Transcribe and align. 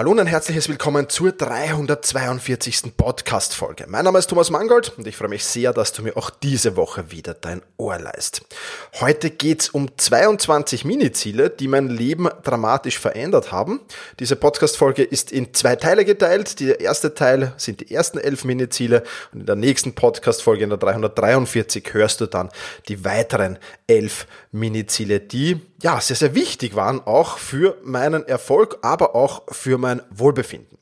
Hallo 0.00 0.12
und 0.12 0.18
ein 0.18 0.26
herzliches 0.26 0.70
Willkommen 0.70 1.10
zur 1.10 1.30
342. 1.32 2.96
Podcast-Folge. 2.96 3.84
Mein 3.86 4.06
Name 4.06 4.18
ist 4.18 4.28
Thomas 4.28 4.48
Mangold 4.48 4.94
und 4.96 5.06
ich 5.06 5.14
freue 5.14 5.28
mich 5.28 5.44
sehr, 5.44 5.74
dass 5.74 5.92
du 5.92 6.02
mir 6.02 6.16
auch 6.16 6.30
diese 6.30 6.74
Woche 6.76 7.10
wieder 7.10 7.34
dein 7.34 7.60
Ohr 7.76 7.98
leist. 7.98 8.40
Heute 8.98 9.28
geht's 9.28 9.68
um 9.68 9.90
22 9.98 10.86
Mini-Ziele, 10.86 11.50
die 11.50 11.68
mein 11.68 11.88
Leben 11.88 12.30
dramatisch 12.42 12.98
verändert 12.98 13.52
haben. 13.52 13.80
Diese 14.18 14.36
Podcast-Folge 14.36 15.02
ist 15.02 15.32
in 15.32 15.52
zwei 15.52 15.76
Teile 15.76 16.06
geteilt. 16.06 16.60
Der 16.60 16.80
erste 16.80 17.12
Teil 17.12 17.52
sind 17.58 17.80
die 17.80 17.94
ersten 17.94 18.16
elf 18.16 18.46
Mini-Ziele 18.46 19.02
und 19.34 19.40
in 19.40 19.46
der 19.46 19.56
nächsten 19.56 19.94
Podcast-Folge, 19.94 20.64
in 20.64 20.70
der 20.70 20.78
343, 20.78 21.92
hörst 21.92 22.22
du 22.22 22.26
dann 22.26 22.48
die 22.88 23.04
weiteren 23.04 23.58
elf 23.86 24.26
Mini-Ziele, 24.50 25.20
die 25.20 25.60
ja 25.82 26.00
sehr, 26.00 26.16
sehr 26.16 26.34
wichtig 26.34 26.74
waren, 26.74 27.00
auch 27.06 27.38
für 27.38 27.76
meinen 27.82 28.26
Erfolg, 28.26 28.78
aber 28.82 29.14
auch 29.14 29.42
für 29.50 29.78
mein 29.78 30.02
Wohlbefinden. 30.10 30.78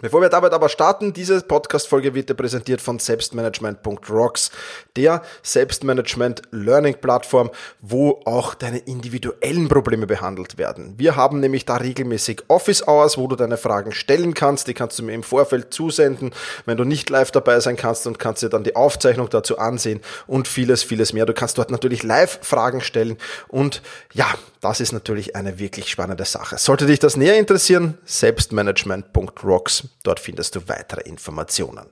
Bevor 0.00 0.20
wir 0.20 0.28
damit 0.28 0.52
aber 0.52 0.68
starten, 0.68 1.12
diese 1.12 1.40
Podcast-Folge 1.40 2.14
wird 2.14 2.30
dir 2.30 2.34
präsentiert 2.34 2.80
von 2.80 3.00
Selbstmanagement.rocks, 3.00 4.52
der 4.94 5.22
Selbstmanagement-Learning-Plattform, 5.42 7.50
wo 7.80 8.20
auch 8.24 8.54
deine 8.54 8.78
individuellen 8.78 9.68
Probleme 9.68 10.06
behandelt 10.06 10.56
werden. 10.56 10.94
Wir 10.98 11.16
haben 11.16 11.40
nämlich 11.40 11.64
da 11.64 11.78
regelmäßig 11.78 12.44
Office-Hours, 12.46 13.18
wo 13.18 13.26
du 13.26 13.34
deine 13.34 13.56
Fragen 13.56 13.90
stellen 13.90 14.34
kannst. 14.34 14.68
Die 14.68 14.74
kannst 14.74 15.00
du 15.00 15.02
mir 15.02 15.14
im 15.14 15.24
Vorfeld 15.24 15.74
zusenden, 15.74 16.30
wenn 16.64 16.76
du 16.76 16.84
nicht 16.84 17.10
live 17.10 17.32
dabei 17.32 17.58
sein 17.58 17.76
kannst 17.76 18.06
und 18.06 18.20
kannst 18.20 18.44
dir 18.44 18.50
dann 18.50 18.62
die 18.62 18.76
Aufzeichnung 18.76 19.28
dazu 19.30 19.58
ansehen 19.58 20.00
und 20.28 20.46
vieles, 20.46 20.84
vieles 20.84 21.12
mehr. 21.12 21.26
Du 21.26 21.34
kannst 21.34 21.58
dort 21.58 21.72
natürlich 21.72 22.04
live 22.04 22.38
Fragen 22.42 22.82
stellen 22.82 23.18
und 23.48 23.82
ja, 24.12 24.32
das 24.60 24.80
ist 24.80 24.92
natürlich 24.92 25.34
eine 25.34 25.58
wirklich 25.58 25.88
spannende 25.88 26.24
Sache. 26.24 26.56
Sollte 26.56 26.86
dich 26.86 27.00
das 27.00 27.16
näher 27.16 27.36
interessieren, 27.36 27.98
selbstmanagement.rocks. 28.04 29.87
Dort 30.02 30.20
findest 30.20 30.54
du 30.54 30.68
weitere 30.68 31.02
Informationen. 31.02 31.86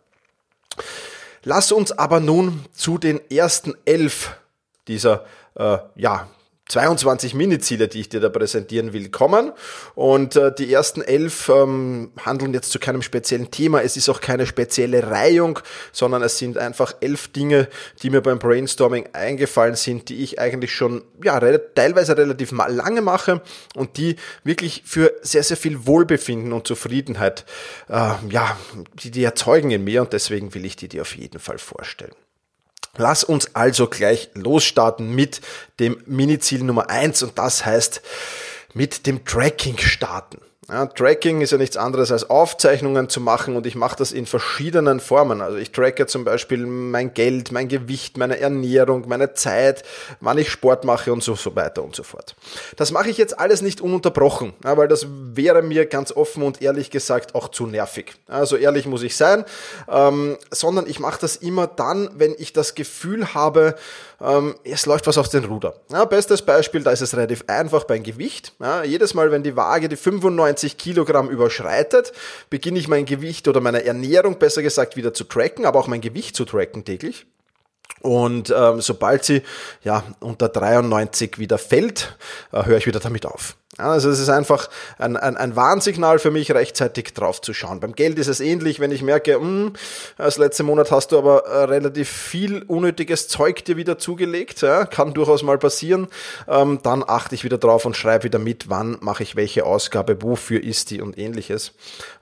Lass 1.43 1.73
uns 1.73 1.93
aber 1.93 2.21
nun 2.21 2.65
zu 2.73 2.99
den 2.99 3.21
ersten 3.31 3.75
elf 3.85 4.37
dieser 4.89 5.27
äh, 5.55 5.79
ja, 5.95 6.29
22 6.69 7.35
Mini-Ziele, 7.35 7.87
die 7.87 8.01
ich 8.01 8.09
dir 8.09 8.21
da 8.21 8.29
präsentieren 8.29 8.93
will, 8.93 9.09
kommen. 9.09 9.53
Und 9.95 10.35
äh, 10.35 10.53
die 10.53 10.73
ersten 10.73 11.01
elf 11.01 11.49
ähm, 11.49 12.11
handeln 12.25 12.53
jetzt 12.55 12.73
zu 12.73 12.81
keinem 12.81 13.03
speziellen 13.03 13.53
Thema. 13.53 13.83
Es 13.83 13.97
ist 13.97 14.09
auch 14.09 14.21
keine 14.21 14.47
spezielle 14.47 15.09
Reihung, 15.09 15.61
sondern 15.93 16.23
es 16.23 16.39
sind 16.39 16.59
einfach 16.59 16.95
elf 17.01 17.29
Dinge, 17.29 17.69
die 18.03 18.11
mir 18.11 18.21
beim 18.21 18.41
Brainstorming 18.41 19.11
eingefallen 19.13 19.77
sind, 19.77 20.09
die 20.09 20.25
ich 20.25 20.41
eigentlich 20.41 20.75
schon 20.75 21.05
ja, 21.23 21.39
re 21.39 21.61
teilweise 21.75 22.17
relativ 22.17 22.51
lange 22.51 23.01
mache 23.01 23.43
und 23.77 23.97
die 23.97 24.17
wirklich 24.43 24.83
für 24.85 25.15
sehr, 25.23 25.45
sehr 25.45 25.57
viel 25.57 25.87
Wohlbefinden 25.87 26.53
und 26.53 26.67
Zufriedenheit 26.67 27.45
äh, 27.89 28.11
ja, 28.31 28.57
die, 28.95 29.13
die 29.13 29.23
erzeugen 29.23 29.71
in 29.71 29.85
mir 29.85 30.03
und 30.03 30.13
deswegen 30.13 30.53
will 30.55 30.65
ich 30.65 30.75
die 30.75 30.89
dir 30.89 31.03
auf 31.03 31.17
jeden 31.17 31.39
Fall 31.39 31.59
vorstellen. 31.59 32.26
Lass 32.97 33.25
uns 33.25 33.55
also 33.55 33.87
gleich 33.89 34.31
losstarten 34.35 35.15
mit 35.15 35.41
dem 35.81 36.03
Mini-Ziel 36.07 36.63
Nummer 36.63 36.91
eins 36.91 37.23
und 37.23 37.39
das 37.39 37.65
heißt 37.65 38.03
mit 38.75 39.07
dem 39.07 39.25
Tracking 39.25 39.79
starten. 39.79 40.39
Ja, 40.69 40.87
Tracking 40.87 41.43
ist 41.43 41.53
ja 41.53 41.59
nichts 41.59 41.77
anderes 41.77 42.11
als 42.11 42.29
Aufzeichnungen 42.29 43.09
zu 43.09 43.21
machen 43.21 43.55
und 43.55 43.67
ich 43.67 43.77
mache 43.77 43.95
das 43.95 44.11
in 44.11 44.27
verschiedenen 44.27 44.99
Formen. 44.99 45.41
Also 45.41 45.59
ich 45.59 45.71
tracke 45.71 46.07
zum 46.07 46.25
Beispiel 46.25 46.67
mein 46.67 47.15
Geld, 47.15 47.53
mein 47.53 47.69
Gewicht, 47.69 48.17
meine 48.17 48.41
Ernährung, 48.41 49.05
meine 49.07 49.35
Zeit, 49.35 49.85
wann 50.19 50.39
ich 50.39 50.51
Sport 50.51 50.85
mache 50.85 51.13
und 51.13 51.23
so, 51.23 51.37
so 51.37 51.55
weiter 51.55 51.85
und 51.85 51.95
so 51.95 52.03
fort. 52.03 52.35
Das 52.75 52.91
mache 52.91 53.11
ich 53.11 53.17
jetzt 53.17 53.39
alles 53.39 53.63
nicht 53.63 53.81
ununterbrochen, 53.81 54.55
ja, 54.65 54.77
weil 54.77 54.89
das 54.89 55.07
wäre 55.09 55.63
mir 55.63 55.87
ganz 55.87 56.11
offen 56.11 56.43
und 56.43 56.61
ehrlich 56.61 56.91
gesagt 56.91 57.37
auch 57.37 57.49
zu 57.49 57.67
nervig. 57.67 58.15
Also 58.27 58.57
ehrlich 58.57 58.87
muss 58.87 59.05
ich 59.05 59.17
sein, 59.17 59.45
ähm, 59.89 60.37
sondern 60.51 60.89
ich 60.89 60.99
mache 60.99 61.21
das 61.21 61.37
immer 61.37 61.69
dann, 61.69 62.11
wenn 62.15 62.35
ich 62.39 62.53
das 62.53 62.75
Gefühl 62.75 63.35
habe, 63.35 63.77
ähm, 64.21 64.57
es 64.65 64.87
läuft 64.87 65.07
was 65.07 65.19
aus 65.19 65.31
den 65.31 65.45
Ruder. 65.45 65.75
Ja, 65.93 66.05
bestes 66.07 66.43
Beispiel, 66.43 66.83
da 66.83 66.91
ist 66.91 67.03
es 67.03 67.15
relativ 67.15 67.45
einfach 67.47 67.85
beim 67.85 68.03
Gewicht. 68.03 68.53
Ja, 68.59 68.83
jedes 68.83 69.15
Mal, 69.15 69.31
wenn 69.31 69.45
die 69.45 69.55
Waage 69.55 69.89
die 69.89 69.97
95 69.97 70.56
95 70.57 70.79
Kilogramm 70.79 71.29
überschreitet, 71.29 72.13
beginne 72.51 72.79
ich 72.79 72.89
mein 72.89 73.05
Gewicht 73.05 73.49
oder 73.49 73.61
meine 73.61 73.85
Ernährung, 73.85 74.39
besser 74.39 74.63
gesagt, 74.63 74.97
wieder 74.97 75.15
zu 75.15 75.25
tracken, 75.25 75.67
aber 75.67 75.79
auch 75.79 75.87
mein 75.87 76.01
Gewicht 76.01 76.37
zu 76.37 76.45
tracken 76.45 76.85
täglich. 76.85 77.27
Und 78.01 78.53
ähm, 78.57 78.81
sobald 78.81 79.25
sie 79.25 79.43
ja 79.83 80.05
unter 80.21 80.49
93 80.49 81.39
wieder 81.39 81.59
fällt, 81.59 82.17
äh, 82.53 82.65
höre 82.65 82.79
ich 82.79 82.87
wieder 82.87 83.01
damit 83.01 83.27
auf. 83.27 83.57
Also 83.79 84.09
es 84.09 84.19
ist 84.19 84.31
einfach 84.31 84.69
ein, 84.99 85.17
ein, 85.17 85.37
ein 85.37 85.55
Warnsignal 85.55 86.19
für 86.19 86.31
mich, 86.31 86.51
rechtzeitig 86.53 87.13
drauf 87.13 87.43
zu 87.43 87.53
schauen. 87.53 87.81
Beim 87.81 87.95
Geld 87.95 88.19
ist 88.19 88.27
es 88.27 88.41
ähnlich, 88.41 88.81
wenn 88.81 88.91
ich 88.91 89.03
merke, 89.03 89.39
mh, 89.39 89.43
hm, 89.43 89.73
das 90.17 90.39
letzte 90.39 90.63
Monat 90.63 90.91
hast 90.91 91.13
du 91.13 91.19
aber 91.19 91.47
äh, 91.47 91.65
relativ 91.65 92.09
viel 92.09 92.63
unnötiges 92.63 93.29
Zeug 93.29 93.65
dir 93.65 93.77
wieder 93.77 93.99
zugelegt, 93.99 94.63
ja, 94.63 94.87
kann 94.87 95.13
durchaus 95.13 95.43
mal 95.43 95.59
passieren, 95.59 96.09
ähm, 96.49 96.79
dann 96.83 97.05
achte 97.07 97.35
ich 97.35 97.45
wieder 97.45 97.59
drauf 97.59 97.85
und 97.85 97.97
schreibe 97.97 98.25
wieder 98.25 98.39
mit, 98.39 98.71
wann 98.71 98.97
mache 99.01 99.23
ich 99.23 99.37
welche 99.37 99.67
Ausgabe, 99.67 100.23
wofür 100.23 100.63
ist 100.63 100.91
die 100.91 101.03
und 101.03 101.19
ähnliches. 101.19 101.73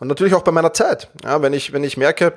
Und 0.00 0.08
natürlich 0.08 0.34
auch 0.34 0.42
bei 0.42 0.52
meiner 0.52 0.72
Zeit. 0.72 1.08
Ja, 1.22 1.40
wenn 1.40 1.52
ich, 1.52 1.72
wenn 1.72 1.84
ich 1.84 1.96
merke, 1.96 2.32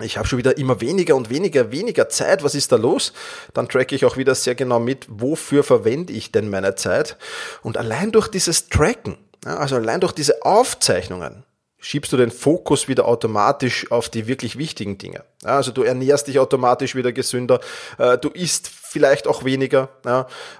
ich 0.00 0.18
habe 0.18 0.26
schon 0.26 0.38
wieder 0.38 0.58
immer 0.58 0.80
weniger 0.80 1.14
und 1.14 1.30
weniger, 1.30 1.70
weniger 1.70 2.08
Zeit. 2.08 2.42
Was 2.42 2.56
ist 2.56 2.72
da 2.72 2.76
los? 2.76 3.12
Dann 3.52 3.68
tracke 3.68 3.94
ich 3.94 4.04
auch 4.04 4.16
wieder 4.16 4.34
sehr 4.34 4.56
genau 4.56 4.80
mit, 4.80 5.06
wofür 5.08 5.62
verwende 5.62 6.12
ich 6.12 6.32
denn 6.32 6.50
meine 6.50 6.74
Zeit. 6.74 7.16
Und 7.62 7.78
allein 7.78 8.10
durch 8.10 8.26
dieses 8.26 8.68
Tracken, 8.68 9.18
also 9.44 9.76
allein 9.76 10.00
durch 10.00 10.12
diese 10.12 10.42
Aufzeichnungen, 10.44 11.44
schiebst 11.84 12.10
du 12.12 12.16
den 12.16 12.30
Fokus 12.30 12.88
wieder 12.88 13.06
automatisch 13.06 13.90
auf 13.90 14.08
die 14.08 14.26
wirklich 14.26 14.56
wichtigen 14.56 14.96
Dinge. 14.96 15.22
Also 15.42 15.70
du 15.70 15.82
ernährst 15.82 16.28
dich 16.28 16.38
automatisch 16.38 16.94
wieder 16.94 17.12
gesünder, 17.12 17.60
äh, 17.98 18.16
du 18.16 18.30
isst 18.30 18.68
vielleicht 18.68 19.26
auch 19.26 19.44
weniger, 19.44 19.90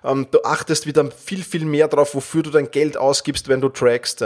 ähm, 0.05 0.27
du 0.31 0.43
achtest 0.43 0.87
wieder 0.87 1.11
viel, 1.11 1.43
viel 1.43 1.65
mehr 1.65 1.89
darauf, 1.89 2.15
wofür 2.15 2.43
du 2.43 2.51
dein 2.51 2.71
Geld 2.71 2.99
ausgibst, 2.99 3.49
wenn 3.49 3.63
du 3.63 3.71
trackst, 3.71 4.23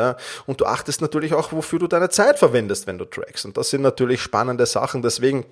und 0.46 0.60
du 0.60 0.64
achtest 0.64 1.00
natürlich 1.00 1.34
auch, 1.34 1.52
wofür 1.52 1.78
du 1.78 1.86
deine 1.86 2.08
Zeit 2.08 2.38
verwendest, 2.38 2.86
wenn 2.86 2.98
du 2.98 3.04
trackst. 3.04 3.44
Und 3.44 3.56
das 3.56 3.70
sind 3.70 3.82
natürlich 3.82 4.20
spannende 4.20 4.66
Sachen, 4.66 5.02
deswegen 5.02 5.44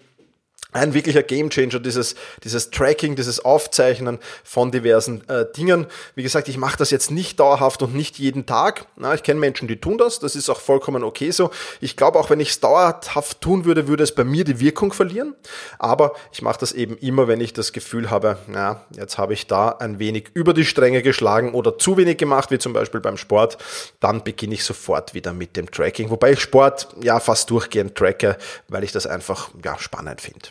ein 0.77 0.95
wirklicher 0.95 1.23
Gamechanger, 1.23 1.81
dieses, 1.81 2.15
dieses 2.45 2.71
Tracking, 2.71 3.17
dieses 3.17 3.45
Aufzeichnen 3.45 4.19
von 4.45 4.71
diversen 4.71 5.29
äh, 5.29 5.47
Dingen. 5.57 5.87
Wie 6.15 6.23
gesagt, 6.23 6.49
ich 6.49 6.59
mache 6.59 6.77
das 6.77 6.91
jetzt 6.91 7.11
nicht 7.11 7.41
dauerhaft 7.41 7.83
und 7.83 7.95
nicht 7.95 8.19
jeden 8.19 8.47
Tag. 8.47 8.87
Na, 8.97 9.15
ich 9.15 9.23
kenne 9.23 9.41
Menschen, 9.41 9.69
die 9.69 9.81
tun 9.81 9.99
das. 9.99 10.19
Das 10.19 10.37
ist 10.37 10.49
auch 10.51 10.61
vollkommen 10.61 11.03
okay 11.03 11.31
so. 11.31 11.51
Ich 11.81 11.97
glaube, 11.97 12.19
auch 12.19 12.31
wenn 12.31 12.41
ich 12.41 12.51
es 12.51 12.61
dauerhaft 12.61 13.41
tun 13.41 13.65
würde, 13.65 13.89
würde 13.89 14.05
es 14.05 14.15
bei 14.15 14.25
mir 14.25 14.45
die 14.45 14.61
Wirkung 14.61 14.93
verlieren. 14.93 15.35
Aber 15.79 16.15
ich 16.33 16.43
mache 16.43 16.61
das 16.61 16.73
eben 16.73 16.97
immer, 16.99 17.29
wenn 17.29 17.41
ich 17.41 17.53
das 17.53 17.73
Gefühl 17.73 18.11
habe, 18.11 18.39
na, 18.47 18.85
jetzt 18.91 19.19
habe 19.19 19.33
ich 19.33 19.47
da 19.47 19.69
ein 19.69 19.99
wenig 19.99 20.31
über 20.35 20.55
die 20.55 20.65
Stränge 20.65 21.03
geschlagen 21.03 21.55
oder 21.55 21.79
zu 21.79 21.97
wenig 21.97 22.19
gemacht, 22.19 22.51
wie 22.51 22.59
zum 22.59 22.73
Beispiel 22.73 23.01
beim 23.01 23.17
Sport. 23.17 23.59
Dann 24.01 24.23
beginne 24.23 24.55
ich 24.55 24.65
sofort 24.65 25.15
wieder 25.15 25.33
mit 25.33 25.57
dem 25.57 25.71
Tracking. 25.71 26.11
Wobei 26.11 26.33
ich 26.33 26.41
Sport 26.41 26.89
ja 27.03 27.21
fast 27.21 27.51
durchgehend 27.51 27.95
tracke, 27.95 28.37
weil 28.69 28.85
ich 28.85 28.93
das 28.93 29.07
einfach 29.07 29.51
ja, 29.65 29.79
spannend 29.79 30.21
finde. 30.21 30.49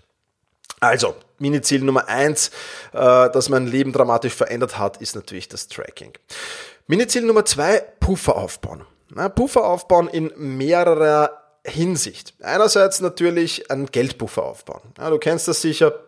Also, 0.86 1.16
Mini-Ziel 1.40 1.84
Nummer 1.84 2.08
eins, 2.08 2.50
äh, 2.94 3.30
das 3.32 3.50
mein 3.50 3.66
Leben 3.66 3.92
dramatisch 3.92 4.34
verändert 4.34 4.78
hat, 4.78 4.98
ist 4.98 5.16
natürlich 5.16 5.50
das 5.50 5.68
Tracking. 5.68 6.14
Mini-Ziel 6.86 7.24
Nummer 7.24 7.44
zwei, 7.44 7.80
Puffer 8.00 8.36
aufbauen. 8.36 8.86
Na, 9.10 9.28
Puffer 9.30 9.66
aufbauen 9.66 10.08
in 10.08 10.32
mehrerer 10.36 11.42
Hinsicht. 11.66 12.36
Einerseits 12.42 13.02
natürlich 13.02 13.72
einen 13.72 13.88
Geldpuffer 13.88 14.44
aufbauen. 14.44 14.82
Ja, 15.00 15.10
du 15.10 15.18
kennst 15.18 15.48
das 15.48 15.62
sicher 15.62 16.05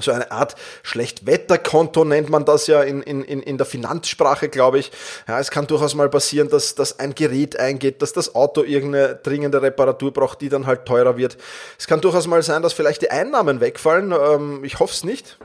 so 0.00 0.10
eine 0.10 0.30
Art 0.30 0.56
Schlechtwetterkonto 0.82 2.04
nennt 2.04 2.28
man 2.28 2.44
das 2.44 2.66
ja 2.66 2.82
in, 2.82 3.02
in, 3.02 3.22
in 3.22 3.56
der 3.56 3.66
Finanzsprache, 3.66 4.48
glaube 4.48 4.78
ich. 4.78 4.90
Ja, 5.28 5.38
es 5.38 5.50
kann 5.50 5.66
durchaus 5.66 5.94
mal 5.94 6.08
passieren, 6.08 6.48
dass, 6.48 6.74
dass 6.74 6.98
ein 6.98 7.14
Gerät 7.14 7.58
eingeht, 7.58 8.02
dass 8.02 8.12
das 8.12 8.34
Auto 8.34 8.62
irgendeine 8.62 9.16
dringende 9.16 9.62
Reparatur 9.62 10.12
braucht, 10.12 10.40
die 10.40 10.48
dann 10.48 10.66
halt 10.66 10.86
teurer 10.86 11.16
wird. 11.16 11.36
Es 11.78 11.86
kann 11.86 12.00
durchaus 12.00 12.26
mal 12.26 12.42
sein, 12.42 12.62
dass 12.62 12.72
vielleicht 12.72 13.02
die 13.02 13.10
Einnahmen 13.10 13.60
wegfallen. 13.60 14.12
Ähm, 14.12 14.64
ich 14.64 14.78
hoffe 14.78 14.92
es 14.92 15.04
nicht 15.04 15.38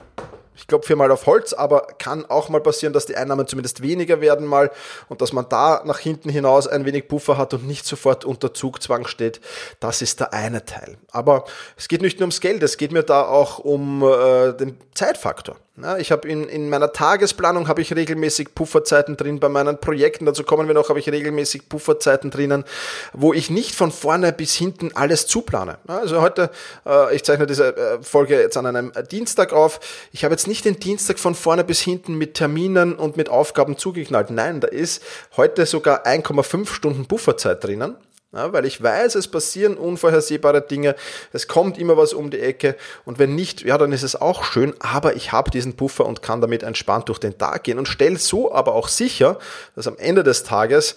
ich 0.59 0.67
glaube 0.67 0.85
viermal 0.85 1.09
auf 1.11 1.25
Holz, 1.25 1.53
aber 1.53 1.87
kann 1.97 2.25
auch 2.25 2.49
mal 2.49 2.59
passieren, 2.59 2.91
dass 2.91 3.05
die 3.05 3.15
Einnahmen 3.15 3.47
zumindest 3.47 3.81
weniger 3.81 4.19
werden 4.19 4.45
mal 4.45 4.71
und 5.07 5.21
dass 5.21 5.31
man 5.31 5.47
da 5.47 5.81
nach 5.85 5.99
hinten 5.99 6.29
hinaus 6.29 6.67
ein 6.67 6.85
wenig 6.85 7.07
Puffer 7.07 7.37
hat 7.37 7.53
und 7.53 7.65
nicht 7.65 7.85
sofort 7.85 8.25
unter 8.25 8.53
Zugzwang 8.53 9.07
steht. 9.07 9.39
Das 9.79 10.01
ist 10.01 10.19
der 10.19 10.33
eine 10.33 10.65
Teil. 10.65 10.97
Aber 11.11 11.45
es 11.77 11.87
geht 11.87 12.01
nicht 12.01 12.19
nur 12.19 12.25
ums 12.25 12.41
Geld, 12.41 12.61
es 12.61 12.77
geht 12.77 12.91
mir 12.91 13.03
da 13.03 13.25
auch 13.25 13.59
um 13.59 14.03
äh, 14.03 14.51
den 14.53 14.77
Zeitfaktor. 14.93 15.55
Ich 15.99 16.11
habe 16.11 16.27
in, 16.27 16.47
in 16.49 16.69
meiner 16.69 16.91
Tagesplanung 16.91 17.67
habe 17.67 17.81
ich 17.81 17.95
regelmäßig 17.95 18.53
Pufferzeiten 18.53 19.15
drin, 19.15 19.39
bei 19.39 19.49
meinen 19.49 19.79
Projekten, 19.79 20.25
dazu 20.25 20.43
kommen 20.43 20.67
wir 20.67 20.75
noch, 20.75 20.89
habe 20.89 20.99
ich 20.99 21.09
regelmäßig 21.09 21.69
Pufferzeiten 21.69 22.31
drinnen, 22.31 22.65
wo 23.13 23.33
ich 23.33 23.49
nicht 23.49 23.75
von 23.75 23.91
vorne 23.91 24.33
bis 24.33 24.55
hinten 24.55 24.91
alles 24.95 25.27
zuplane. 25.27 25.77
Also 25.87 26.21
heute, 26.21 26.49
äh, 26.85 27.15
ich 27.15 27.23
zeichne 27.23 27.47
diese 27.47 27.75
äh, 27.77 28.01
Folge 28.01 28.41
jetzt 28.41 28.57
an 28.57 28.65
einem 28.65 28.91
Dienstag 29.09 29.53
auf. 29.53 29.79
Ich 30.11 30.23
habe 30.23 30.33
jetzt 30.33 30.47
nicht 30.47 30.65
den 30.65 30.79
Dienstag 30.79 31.17
von 31.19 31.35
vorne 31.35 31.63
bis 31.63 31.79
hinten 31.79 32.15
mit 32.15 32.33
Terminen 32.33 32.95
und 32.95 33.15
mit 33.15 33.29
Aufgaben 33.29 33.77
zugeknallt. 33.77 34.31
Nein, 34.31 34.59
da 34.59 34.67
ist 34.67 35.01
heute 35.37 35.65
sogar 35.65 36.05
1,5 36.05 36.67
Stunden 36.73 37.05
Pufferzeit 37.05 37.63
drinnen. 37.63 37.95
Ja, 38.31 38.53
weil 38.53 38.65
ich 38.65 38.81
weiß, 38.81 39.15
es 39.15 39.27
passieren 39.27 39.75
unvorhersehbare 39.75 40.61
Dinge, 40.61 40.95
es 41.33 41.47
kommt 41.47 41.79
immer 41.79 41.97
was 41.97 42.13
um 42.13 42.29
die 42.29 42.39
Ecke 42.39 42.75
und 43.03 43.17
wenn 43.17 43.33
nicht, 43.33 43.63
ja, 43.63 43.75
dann 43.79 43.91
ist 43.91 44.03
es 44.03 44.15
auch 44.15 44.43
schön, 44.43 44.75
aber 44.79 45.15
ich 45.15 45.31
habe 45.31 45.49
diesen 45.49 45.75
Puffer 45.75 46.05
und 46.05 46.21
kann 46.21 46.39
damit 46.39 46.61
entspannt 46.61 47.09
durch 47.09 47.17
den 47.17 47.39
Tag 47.39 47.63
gehen 47.63 47.79
und 47.79 47.87
stelle 47.87 48.19
so 48.19 48.53
aber 48.53 48.75
auch 48.75 48.87
sicher, 48.87 49.39
dass 49.75 49.87
am 49.87 49.97
Ende 49.97 50.21
des 50.21 50.43
Tages, 50.43 50.95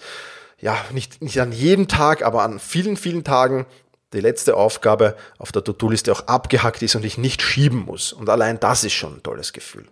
ja, 0.59 0.77
nicht, 0.91 1.23
nicht 1.23 1.41
an 1.41 1.51
jedem 1.51 1.87
Tag, 1.87 2.23
aber 2.23 2.43
an 2.43 2.59
vielen, 2.59 2.97
vielen 2.97 3.23
Tagen 3.23 3.65
die 4.13 4.19
letzte 4.19 4.55
Aufgabe 4.55 5.15
auf 5.39 5.51
der 5.51 5.63
To-Do-Liste 5.63 6.11
auch 6.11 6.27
abgehackt 6.27 6.83
ist 6.83 6.95
und 6.95 7.03
ich 7.03 7.17
nicht 7.17 7.41
schieben 7.41 7.79
muss. 7.79 8.13
Und 8.13 8.29
allein 8.29 8.59
das 8.59 8.83
ist 8.83 8.93
schon 8.93 9.15
ein 9.15 9.23
tolles 9.23 9.53
Gefühl. 9.53 9.87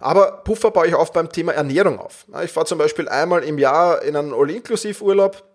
Aber 0.00 0.42
Puffer 0.44 0.70
baue 0.70 0.86
ich 0.86 0.94
auf 0.94 1.12
beim 1.12 1.30
Thema 1.30 1.52
Ernährung 1.52 1.98
auf. 1.98 2.24
Ich 2.42 2.50
fahre 2.50 2.64
zum 2.64 2.78
Beispiel 2.78 3.06
einmal 3.06 3.44
im 3.44 3.58
Jahr 3.58 4.00
in 4.00 4.16
einen 4.16 4.32
All-Inklusiv-Urlaub 4.32 5.49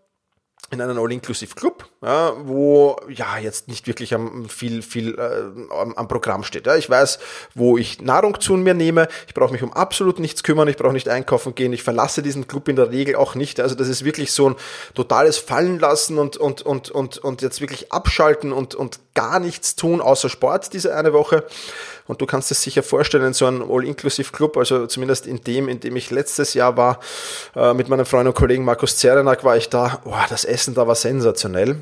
in 0.71 0.81
einen 0.81 0.97
All-Inclusive-Club, 0.97 1.89
ja, 2.05 2.33
wo 2.43 2.97
ja 3.09 3.39
jetzt 3.39 3.67
nicht 3.67 3.87
wirklich 3.87 4.13
am, 4.13 4.47
viel, 4.47 4.83
viel 4.83 5.15
äh, 5.15 5.73
am, 5.73 5.95
am, 5.95 6.07
Programm 6.07 6.43
steht. 6.43 6.67
Ja. 6.67 6.75
Ich 6.75 6.87
weiß, 6.87 7.17
wo 7.55 7.79
ich 7.79 7.99
Nahrung 7.99 8.39
zu 8.39 8.53
mir 8.57 8.75
nehme. 8.75 9.07
Ich 9.25 9.33
brauche 9.33 9.51
mich 9.51 9.63
um 9.63 9.73
absolut 9.73 10.19
nichts 10.19 10.43
kümmern. 10.43 10.67
Ich 10.67 10.77
brauche 10.77 10.93
nicht 10.93 11.09
einkaufen 11.09 11.55
gehen. 11.55 11.73
Ich 11.73 11.81
verlasse 11.81 12.21
diesen 12.21 12.47
Club 12.47 12.67
in 12.67 12.75
der 12.75 12.91
Regel 12.91 13.15
auch 13.15 13.33
nicht. 13.33 13.59
Also 13.59 13.73
das 13.73 13.87
ist 13.87 14.05
wirklich 14.05 14.33
so 14.33 14.51
ein 14.51 14.55
totales 14.93 15.39
Fallenlassen 15.39 16.19
und, 16.19 16.37
und, 16.37 16.61
und, 16.61 16.91
und, 16.91 17.17
und 17.17 17.41
jetzt 17.41 17.59
wirklich 17.59 17.91
abschalten 17.91 18.51
und, 18.51 18.75
und 18.75 18.99
gar 19.15 19.39
nichts 19.39 19.75
tun 19.75 19.99
außer 19.99 20.29
Sport 20.29 20.73
diese 20.73 20.95
eine 20.95 21.11
Woche. 21.11 21.43
Und 22.07 22.21
du 22.21 22.27
kannst 22.27 22.51
es 22.51 22.61
sicher 22.61 22.83
vorstellen, 22.83 23.33
so 23.33 23.47
einem 23.47 23.63
All-Inclusive-Club, 23.67 24.57
also 24.57 24.85
zumindest 24.85 25.25
in 25.25 25.41
dem, 25.41 25.67
in 25.67 25.79
dem 25.79 25.95
ich 25.95 26.11
letztes 26.11 26.53
Jahr 26.53 26.77
war, 26.77 26.99
äh, 27.55 27.73
mit 27.73 27.89
meinem 27.89 28.05
Freund 28.05 28.27
und 28.27 28.35
Kollegen 28.35 28.63
Markus 28.63 28.97
Zerenak 28.97 29.43
war 29.43 29.57
ich 29.57 29.69
da. 29.69 30.01
Boah, 30.03 30.25
das 30.29 30.45
Essen 30.45 30.75
da 30.75 30.85
war 30.85 30.93
sensationell. 30.93 31.77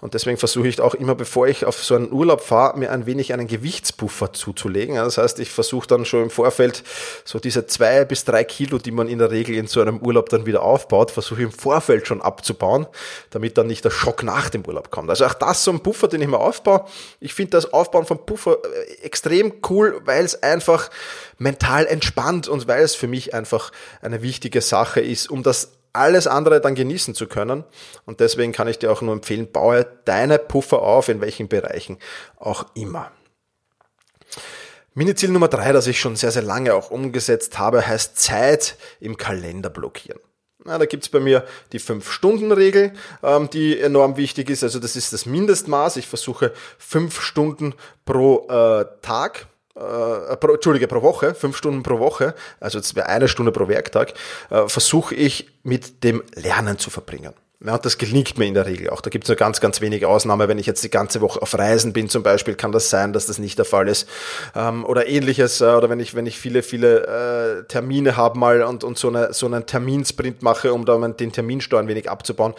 Und 0.00 0.14
deswegen 0.14 0.36
versuche 0.36 0.68
ich 0.68 0.80
auch 0.80 0.94
immer, 0.94 1.14
bevor 1.14 1.46
ich 1.46 1.64
auf 1.64 1.82
so 1.82 1.94
einen 1.94 2.12
Urlaub 2.12 2.40
fahre, 2.40 2.78
mir 2.78 2.90
ein 2.90 3.06
wenig 3.06 3.32
einen 3.32 3.46
Gewichtspuffer 3.46 4.32
zuzulegen. 4.32 4.96
Das 4.96 5.18
heißt, 5.18 5.38
ich 5.40 5.50
versuche 5.50 5.86
dann 5.86 6.04
schon 6.04 6.24
im 6.24 6.30
Vorfeld 6.30 6.82
so 7.24 7.38
diese 7.38 7.66
zwei 7.66 8.04
bis 8.04 8.24
drei 8.24 8.44
Kilo, 8.44 8.78
die 8.78 8.90
man 8.90 9.08
in 9.08 9.18
der 9.18 9.30
Regel 9.30 9.56
in 9.56 9.66
so 9.66 9.80
einem 9.80 9.98
Urlaub 9.98 10.28
dann 10.28 10.46
wieder 10.46 10.62
aufbaut, 10.62 11.10
versuche 11.10 11.40
ich 11.40 11.46
im 11.46 11.52
Vorfeld 11.52 12.06
schon 12.06 12.22
abzubauen, 12.22 12.86
damit 13.30 13.58
dann 13.58 13.66
nicht 13.66 13.84
der 13.84 13.90
Schock 13.90 14.22
nach 14.22 14.50
dem 14.50 14.64
Urlaub 14.64 14.90
kommt. 14.90 15.10
Also 15.10 15.24
auch 15.26 15.34
das 15.34 15.64
so 15.64 15.70
ein 15.70 15.80
Puffer, 15.80 16.08
den 16.08 16.22
ich 16.22 16.28
mir 16.28 16.38
aufbaue. 16.38 16.84
Ich 17.20 17.34
finde 17.34 17.50
das 17.50 17.72
Aufbauen 17.72 18.06
von 18.06 18.24
Puffer 18.24 18.58
äh, 18.62 19.04
extrem 19.04 19.54
cool, 19.68 20.00
weil 20.04 20.24
es 20.24 20.42
einfach 20.42 20.90
mental 21.38 21.86
entspannt 21.86 22.48
und 22.48 22.68
weil 22.68 22.82
es 22.82 22.94
für 22.94 23.06
mich 23.06 23.34
einfach 23.34 23.72
eine 24.02 24.22
wichtige 24.22 24.60
Sache 24.60 25.00
ist, 25.00 25.30
um 25.30 25.42
das 25.42 25.72
alles 25.94 26.26
andere 26.26 26.60
dann 26.60 26.74
genießen 26.74 27.14
zu 27.14 27.26
können. 27.26 27.64
Und 28.04 28.20
deswegen 28.20 28.52
kann 28.52 28.68
ich 28.68 28.78
dir 28.78 28.92
auch 28.92 29.02
nur 29.02 29.14
empfehlen, 29.14 29.50
baue 29.50 29.86
deine 30.04 30.38
Puffer 30.38 30.82
auf, 30.82 31.08
in 31.08 31.20
welchen 31.20 31.48
Bereichen 31.48 31.98
auch 32.36 32.66
immer. 32.74 33.10
Mini-Ziel 34.94 35.30
Nummer 35.30 35.48
drei, 35.48 35.72
das 35.72 35.86
ich 35.86 35.98
schon 35.98 36.14
sehr, 36.14 36.30
sehr 36.30 36.42
lange 36.42 36.74
auch 36.74 36.90
umgesetzt 36.90 37.58
habe, 37.58 37.86
heißt 37.86 38.16
Zeit 38.16 38.76
im 39.00 39.16
Kalender 39.16 39.70
blockieren. 39.70 40.20
Na, 40.64 40.78
da 40.78 40.86
gibt's 40.86 41.08
bei 41.08 41.20
mir 41.20 41.44
die 41.72 41.78
Fünf-Stunden-Regel, 41.78 42.92
ähm, 43.22 43.50
die 43.50 43.78
enorm 43.78 44.16
wichtig 44.16 44.48
ist. 44.48 44.62
Also 44.62 44.78
das 44.78 44.96
ist 44.96 45.12
das 45.12 45.26
Mindestmaß. 45.26 45.96
Ich 45.96 46.06
versuche 46.06 46.52
fünf 46.78 47.20
Stunden 47.20 47.74
pro 48.06 48.46
äh, 48.48 48.86
Tag 49.02 49.46
äh, 49.74 50.36
pro, 50.36 50.54
Entschuldige, 50.54 50.86
pro 50.86 51.02
Woche, 51.02 51.34
fünf 51.34 51.56
Stunden 51.56 51.82
pro 51.82 51.98
Woche, 51.98 52.34
also 52.60 52.78
das 52.78 52.94
wäre 52.94 53.08
eine 53.08 53.28
Stunde 53.28 53.52
pro 53.52 53.68
Werktag, 53.68 54.14
äh, 54.50 54.68
versuche 54.68 55.14
ich 55.14 55.50
mit 55.62 56.04
dem 56.04 56.22
Lernen 56.34 56.78
zu 56.78 56.90
verbringen. 56.90 57.34
Ja, 57.66 57.78
das 57.78 57.96
gelingt 57.96 58.36
mir 58.36 58.44
in 58.44 58.52
der 58.52 58.66
Regel 58.66 58.90
auch. 58.90 59.00
Da 59.00 59.08
gibt 59.08 59.24
es 59.24 59.28
nur 59.28 59.36
ganz, 59.36 59.58
ganz 59.58 59.80
wenige 59.80 60.06
Ausnahmen. 60.06 60.50
Wenn 60.50 60.58
ich 60.58 60.66
jetzt 60.66 60.84
die 60.84 60.90
ganze 60.90 61.22
Woche 61.22 61.40
auf 61.40 61.56
Reisen 61.56 61.94
bin 61.94 62.10
zum 62.10 62.22
Beispiel, 62.22 62.56
kann 62.56 62.72
das 62.72 62.90
sein, 62.90 63.14
dass 63.14 63.24
das 63.24 63.38
nicht 63.38 63.56
der 63.56 63.64
Fall 63.64 63.88
ist. 63.88 64.06
Ähm, 64.54 64.84
oder 64.84 65.06
ähnliches. 65.06 65.62
Äh, 65.62 65.64
oder 65.64 65.88
wenn 65.88 65.98
ich, 65.98 66.14
wenn 66.14 66.26
ich 66.26 66.38
viele, 66.38 66.62
viele 66.62 67.62
äh, 67.62 67.64
Termine 67.64 68.18
habe 68.18 68.38
mal 68.38 68.62
und, 68.64 68.84
und 68.84 68.98
so, 68.98 69.08
eine, 69.08 69.32
so 69.32 69.46
einen 69.46 69.64
Terminsprint 69.64 70.42
mache, 70.42 70.74
um 70.74 70.84
da 70.84 70.98
den 71.08 71.32
Terminsteuer 71.32 71.80
ein 71.80 71.88
wenig 71.88 72.10
abzubauen, 72.10 72.52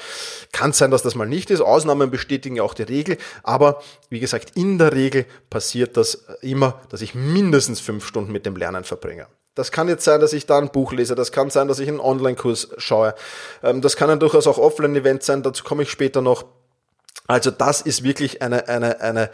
kann 0.51 0.73
sein, 0.73 0.89
dass 0.89 1.03
das 1.03 1.13
mal 1.13 1.27
nicht 1.27 1.51
ist. 1.51 1.61
Ausnahmen 1.61 2.09
bestätigen 2.09 2.55
ja 2.55 2.63
auch 2.63 2.73
die 2.73 2.83
Regel. 2.83 3.17
Aber 3.43 3.83
wie 4.09 4.19
gesagt, 4.19 4.53
in 4.55 4.79
der 4.79 4.93
Regel 4.93 5.27
passiert 5.51 5.97
das 5.97 6.25
immer, 6.41 6.81
dass 6.89 7.01
ich 7.01 7.13
mindestens 7.13 7.79
fünf 7.79 8.07
Stunden 8.07 8.31
mit 8.31 8.47
dem 8.47 8.55
Lernen 8.55 8.83
verbringe. 8.83 9.27
Das 9.55 9.71
kann 9.71 9.87
jetzt 9.87 10.03
sein, 10.03 10.19
dass 10.19 10.33
ich 10.33 10.45
da 10.45 10.57
ein 10.57 10.69
Buch 10.69 10.91
lese, 10.91 11.15
das 11.15 11.31
kann 11.31 11.49
sein, 11.49 11.67
dass 11.67 11.79
ich 11.79 11.87
einen 11.87 11.99
Online-Kurs 12.01 12.69
schaue. 12.77 13.15
Ähm, 13.63 13.81
das 13.81 13.95
kann 13.95 14.09
dann 14.09 14.19
durchaus 14.19 14.47
auch 14.47 14.57
Offline-Event 14.57 15.23
sein, 15.23 15.43
dazu 15.43 15.63
komme 15.63 15.83
ich 15.83 15.89
später 15.89 16.21
noch. 16.21 16.45
Also 17.27 17.49
das 17.49 17.81
ist 17.81 18.03
wirklich 18.03 18.41
eine, 18.43 18.67
eine, 18.67 19.01
eine 19.01 19.31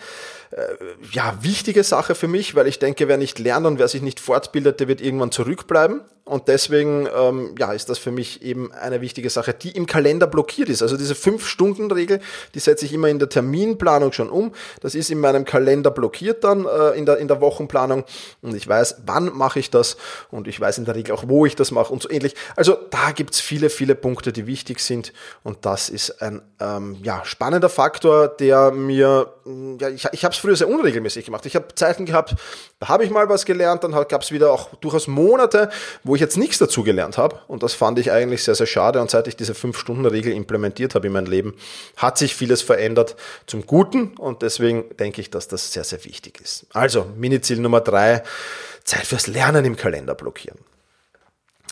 äh, 0.51 0.63
ja, 1.11 1.37
wichtige 1.41 1.83
Sache 1.83 2.15
für 2.15 2.27
mich, 2.27 2.55
weil 2.55 2.67
ich 2.67 2.79
denke, 2.79 3.07
wer 3.07 3.17
nicht 3.17 3.39
lernt 3.39 3.65
und 3.65 3.79
wer 3.79 3.87
sich 3.87 4.01
nicht 4.01 4.19
fortbildet, 4.19 4.79
der 4.79 4.87
wird 4.87 5.01
irgendwann 5.01 5.31
zurückbleiben. 5.31 6.01
Und 6.23 6.47
deswegen 6.47 7.09
ähm, 7.13 7.55
ja, 7.57 7.73
ist 7.73 7.89
das 7.89 7.97
für 7.97 8.11
mich 8.11 8.43
eben 8.43 8.71
eine 8.71 9.01
wichtige 9.01 9.29
Sache, 9.29 9.53
die 9.53 9.71
im 9.71 9.87
Kalender 9.87 10.27
blockiert 10.27 10.69
ist. 10.69 10.83
Also 10.83 10.95
diese 10.95 11.15
Fünf-Stunden-Regel, 11.15 12.19
die 12.53 12.59
setze 12.59 12.85
ich 12.85 12.93
immer 12.93 13.07
in 13.07 13.17
der 13.17 13.27
Terminplanung 13.27 14.11
schon 14.11 14.29
um. 14.29 14.53
Das 14.81 14.93
ist 14.93 15.09
in 15.09 15.19
meinem 15.19 15.45
Kalender 15.45 15.89
blockiert 15.89 16.43
dann 16.43 16.65
äh, 16.65 16.91
in, 16.91 17.07
der, 17.07 17.17
in 17.17 17.27
der 17.27 17.41
Wochenplanung. 17.41 18.05
Und 18.41 18.55
ich 18.55 18.67
weiß, 18.67 19.01
wann 19.07 19.33
mache 19.33 19.59
ich 19.59 19.71
das 19.71 19.97
und 20.29 20.47
ich 20.47 20.59
weiß 20.59 20.77
in 20.77 20.85
der 20.85 20.95
Regel 20.95 21.15
auch, 21.15 21.23
wo 21.27 21.45
ich 21.47 21.55
das 21.55 21.71
mache 21.71 21.91
und 21.91 22.03
so 22.03 22.09
ähnlich. 22.09 22.35
Also 22.55 22.77
da 22.91 23.11
gibt's 23.11 23.39
viele, 23.39 23.71
viele 23.71 23.95
Punkte, 23.95 24.31
die 24.31 24.45
wichtig 24.45 24.79
sind. 24.79 25.13
Und 25.43 25.65
das 25.65 25.89
ist 25.89 26.21
ein 26.21 26.41
ähm, 26.59 26.97
ja, 27.01 27.25
spannender 27.25 27.69
Faktor, 27.69 28.27
der 28.27 28.71
mir, 28.71 29.33
ja, 29.79 29.89
ich, 29.89 30.07
ich 30.11 30.23
habe 30.23 30.33
es 30.33 30.39
früher 30.39 30.55
sehr 30.55 30.69
unregelmäßig 30.69 31.25
gemacht. 31.25 31.47
Ich 31.47 31.55
habe 31.55 31.73
Zeiten 31.73 32.05
gehabt, 32.05 32.35
da 32.79 32.89
habe 32.89 33.03
ich 33.03 33.09
mal 33.09 33.27
was 33.27 33.45
gelernt, 33.45 33.83
dann 33.83 33.91
gab 33.91 34.21
es 34.21 34.31
wieder 34.31 34.51
auch 34.51 34.75
durchaus 34.75 35.07
Monate, 35.07 35.69
wo 36.03 36.10
ich 36.15 36.21
jetzt 36.21 36.37
nichts 36.37 36.57
dazu 36.57 36.83
gelernt 36.83 37.17
habe. 37.17 37.39
Und 37.47 37.63
das 37.63 37.73
fand 37.73 37.99
ich 37.99 38.11
eigentlich 38.11 38.43
sehr, 38.43 38.55
sehr 38.55 38.65
schade. 38.67 39.01
Und 39.01 39.09
seit 39.11 39.27
ich 39.27 39.35
diese 39.35 39.53
Fünf-Stunden-Regel 39.53 40.33
implementiert 40.33 40.95
habe 40.95 41.07
in 41.07 41.13
mein 41.13 41.25
Leben, 41.25 41.55
hat 41.97 42.17
sich 42.17 42.35
vieles 42.35 42.61
verändert 42.61 43.15
zum 43.47 43.65
Guten. 43.65 44.17
Und 44.17 44.41
deswegen 44.41 44.85
denke 44.97 45.21
ich, 45.21 45.29
dass 45.29 45.47
das 45.47 45.71
sehr, 45.71 45.83
sehr 45.83 46.03
wichtig 46.05 46.41
ist. 46.41 46.65
Also, 46.73 47.05
Mini-Ziel 47.15 47.59
Nummer 47.59 47.81
drei, 47.81 48.23
Zeit 48.83 49.05
fürs 49.05 49.27
Lernen 49.27 49.65
im 49.65 49.75
Kalender 49.75 50.15
blockieren. 50.15 50.59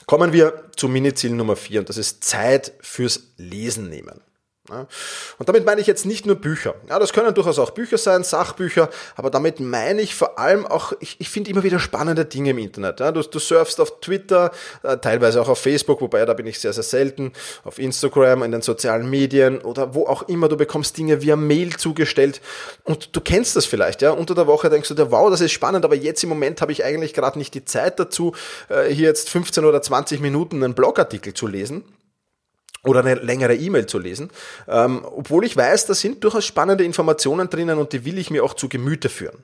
Kommen 0.05 0.33
wir 0.33 0.63
zu 0.75 0.87
Mini-Ziel 0.87 1.31
Nummer 1.31 1.55
vier 1.55 1.81
und 1.81 1.89
das 1.89 1.97
ist 1.97 2.23
Zeit 2.23 2.73
fürs 2.81 3.27
Lesen 3.37 3.89
nehmen. 3.89 4.21
Und 4.69 5.49
damit 5.49 5.65
meine 5.65 5.81
ich 5.81 5.87
jetzt 5.87 6.05
nicht 6.05 6.25
nur 6.25 6.35
Bücher. 6.35 6.75
Ja, 6.87 6.99
das 6.99 7.13
können 7.13 7.33
durchaus 7.33 7.59
auch 7.59 7.71
Bücher 7.71 7.97
sein, 7.97 8.23
Sachbücher, 8.23 8.89
aber 9.15 9.29
damit 9.29 9.59
meine 9.59 10.01
ich 10.01 10.15
vor 10.15 10.39
allem 10.39 10.65
auch, 10.65 10.93
ich, 10.99 11.15
ich 11.19 11.29
finde 11.29 11.49
immer 11.49 11.63
wieder 11.63 11.79
spannende 11.79 12.25
Dinge 12.25 12.51
im 12.51 12.57
Internet. 12.57 12.99
Ja, 12.99 13.11
du, 13.11 13.21
du 13.21 13.39
surfst 13.39 13.79
auf 13.79 13.99
Twitter, 14.01 14.51
äh, 14.83 14.97
teilweise 14.97 15.41
auch 15.41 15.49
auf 15.49 15.59
Facebook, 15.59 16.01
wobei 16.01 16.25
da 16.25 16.33
bin 16.33 16.45
ich 16.47 16.59
sehr, 16.59 16.73
sehr 16.73 16.83
selten, 16.83 17.33
auf 17.63 17.79
Instagram, 17.79 18.43
in 18.43 18.51
den 18.51 18.61
sozialen 18.61 19.09
Medien 19.09 19.59
oder 19.61 19.93
wo 19.93 20.05
auch 20.05 20.23
immer, 20.23 20.47
du 20.47 20.57
bekommst 20.57 20.97
Dinge 20.97 21.21
via 21.21 21.35
Mail 21.35 21.75
zugestellt 21.77 22.41
und 22.83 23.15
du 23.15 23.21
kennst 23.21 23.55
das 23.55 23.65
vielleicht. 23.65 24.01
Ja, 24.01 24.11
Unter 24.11 24.35
der 24.35 24.47
Woche 24.47 24.69
denkst 24.69 24.89
du 24.89 24.93
dir, 24.93 25.11
wow, 25.11 25.29
das 25.29 25.41
ist 25.41 25.51
spannend, 25.51 25.85
aber 25.85 25.95
jetzt 25.95 26.23
im 26.23 26.29
Moment 26.29 26.61
habe 26.61 26.71
ich 26.71 26.83
eigentlich 26.83 27.13
gerade 27.13 27.37
nicht 27.37 27.53
die 27.53 27.65
Zeit 27.65 27.99
dazu, 27.99 28.33
äh, 28.69 28.89
hier 28.89 29.07
jetzt 29.07 29.29
15 29.29 29.65
oder 29.65 29.81
20 29.81 30.21
Minuten 30.21 30.63
einen 30.63 30.73
Blogartikel 30.73 31.33
zu 31.33 31.47
lesen 31.47 31.83
oder 32.83 33.01
eine 33.01 33.15
längere 33.15 33.55
E-Mail 33.55 33.85
zu 33.85 33.99
lesen, 33.99 34.29
ähm, 34.67 35.05
obwohl 35.05 35.45
ich 35.45 35.55
weiß, 35.57 35.85
da 35.87 35.93
sind 35.93 36.23
durchaus 36.23 36.45
spannende 36.45 36.83
Informationen 36.83 37.49
drinnen 37.49 37.77
und 37.77 37.93
die 37.93 38.05
will 38.05 38.17
ich 38.17 38.31
mir 38.31 38.43
auch 38.43 38.53
zu 38.53 38.69
Gemüte 38.69 39.09
führen. 39.09 39.43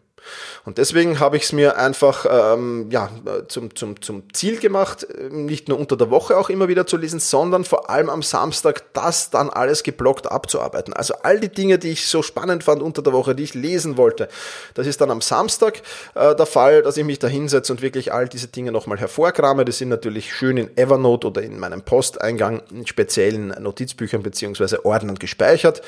Und 0.66 0.78
deswegen 0.78 1.20
habe 1.20 1.38
ich 1.38 1.44
es 1.44 1.54
mir 1.54 1.78
einfach 1.78 2.26
ähm, 2.30 2.88
ja, 2.90 3.10
zum, 3.48 3.76
zum, 3.76 4.02
zum 4.02 4.24
Ziel 4.34 4.58
gemacht, 4.58 5.08
nicht 5.30 5.68
nur 5.70 5.80
unter 5.80 5.98
der 5.98 6.10
Woche 6.10 6.38
auch 6.38 6.50
immer 6.50 6.68
wieder 6.68 6.88
zu 6.88 6.98
lesen, 6.98 7.20
sondern 7.20 7.64
vor 7.64 7.90
allem 7.90 8.10
am 8.10 8.24
Samstag 8.24 8.84
das 8.94 9.30
dann 9.30 9.50
alles 9.50 9.84
geblockt 9.84 10.32
abzuarbeiten. 10.32 10.94
Also 10.94 11.16
all 11.24 11.40
die 11.40 11.50
Dinge, 11.50 11.78
die 11.78 11.92
ich 11.92 12.08
so 12.08 12.22
spannend 12.22 12.64
fand 12.64 12.82
unter 12.82 13.02
der 13.02 13.14
Woche, 13.14 13.36
die 13.36 13.44
ich 13.44 13.54
lesen 13.54 13.98
wollte, 13.98 14.28
das 14.74 14.88
ist 14.88 15.02
dann 15.02 15.12
am 15.12 15.22
Samstag 15.22 15.82
äh, 16.16 16.36
der 16.36 16.46
Fall, 16.46 16.82
dass 16.82 16.98
ich 16.98 17.04
mich 17.04 17.20
da 17.20 17.28
hinsetze 17.28 17.72
und 17.74 17.82
wirklich 17.82 18.12
all 18.14 18.28
diese 18.28 18.48
Dinge 18.48 18.72
nochmal 18.72 18.98
hervorkrame. 18.98 19.66
Die 19.66 19.72
sind 19.72 19.90
natürlich 19.90 20.34
schön 20.34 20.58
in 20.58 20.76
Evernote 20.78 21.28
oder 21.28 21.42
in 21.44 21.60
meinem 21.60 21.84
Posteingang 21.84 22.62
speziell 22.86 23.35
individuellen 23.36 23.64
Notizbüchern 23.64 24.24
beziehungsweise 24.24 24.86
Ordnern 24.86 25.16
gespeichert 25.16 25.82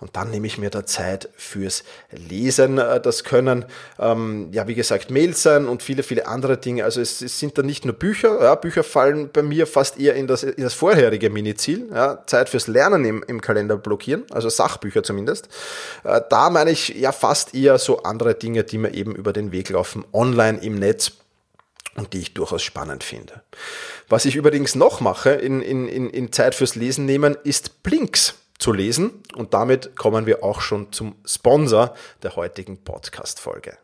und 0.00 0.16
dann 0.16 0.30
nehme 0.30 0.46
ich 0.46 0.58
mir 0.58 0.70
da 0.70 0.86
Zeit 0.86 1.28
fürs 1.36 1.84
Lesen. 2.10 2.78
Äh, 2.78 3.00
das 3.00 3.24
können, 3.24 3.64
ähm, 3.98 4.48
ja, 4.52 4.66
wie 4.68 4.74
gesagt, 4.74 5.10
Mails 5.10 5.42
sein 5.42 5.66
und 5.66 5.82
viele, 5.82 6.02
viele 6.02 6.26
andere 6.26 6.56
Dinge. 6.56 6.84
Also 6.84 7.00
es, 7.00 7.22
es 7.22 7.38
sind 7.38 7.58
da 7.58 7.62
nicht 7.62 7.84
nur 7.84 7.94
Bücher, 7.94 8.42
ja, 8.42 8.54
Bücher 8.54 8.82
fallen 8.82 9.30
bei 9.32 9.42
mir 9.42 9.66
fast 9.66 9.98
eher 9.98 10.14
in 10.14 10.26
das, 10.26 10.42
in 10.42 10.62
das 10.62 10.74
vorherige 10.74 11.30
Mini-Ziel, 11.30 11.88
ja, 11.92 12.22
Zeit 12.26 12.48
fürs 12.48 12.66
Lernen 12.66 13.04
im, 13.04 13.24
im 13.26 13.40
Kalender 13.40 13.76
blockieren, 13.76 14.24
also 14.30 14.48
Sachbücher 14.48 15.02
zumindest. 15.02 15.48
Äh, 16.04 16.20
da 16.28 16.50
meine 16.50 16.70
ich 16.70 16.90
ja 16.90 17.12
fast 17.12 17.54
eher 17.54 17.78
so 17.78 18.02
andere 18.02 18.34
Dinge, 18.34 18.64
die 18.64 18.78
mir 18.78 18.94
eben 18.94 19.14
über 19.14 19.32
den 19.32 19.52
Weg 19.52 19.70
laufen, 19.70 20.04
online 20.12 20.58
im 20.62 20.78
Netz 20.78 21.12
und 21.96 22.12
die 22.12 22.20
ich 22.20 22.34
durchaus 22.34 22.62
spannend 22.62 23.04
finde. 23.04 23.42
Was 24.08 24.24
ich 24.24 24.36
übrigens 24.36 24.74
noch 24.74 25.00
mache 25.00 25.30
in, 25.30 25.62
in, 25.62 25.88
in 25.88 26.32
Zeit 26.32 26.54
fürs 26.54 26.74
Lesen 26.74 27.06
nehmen, 27.06 27.36
ist 27.44 27.82
Blinks 27.82 28.34
zu 28.58 28.72
lesen. 28.72 29.22
Und 29.34 29.54
damit 29.54 29.96
kommen 29.96 30.26
wir 30.26 30.44
auch 30.44 30.60
schon 30.60 30.92
zum 30.92 31.16
Sponsor 31.24 31.94
der 32.22 32.36
heutigen 32.36 32.78
Podcast-Folge. 32.78 33.78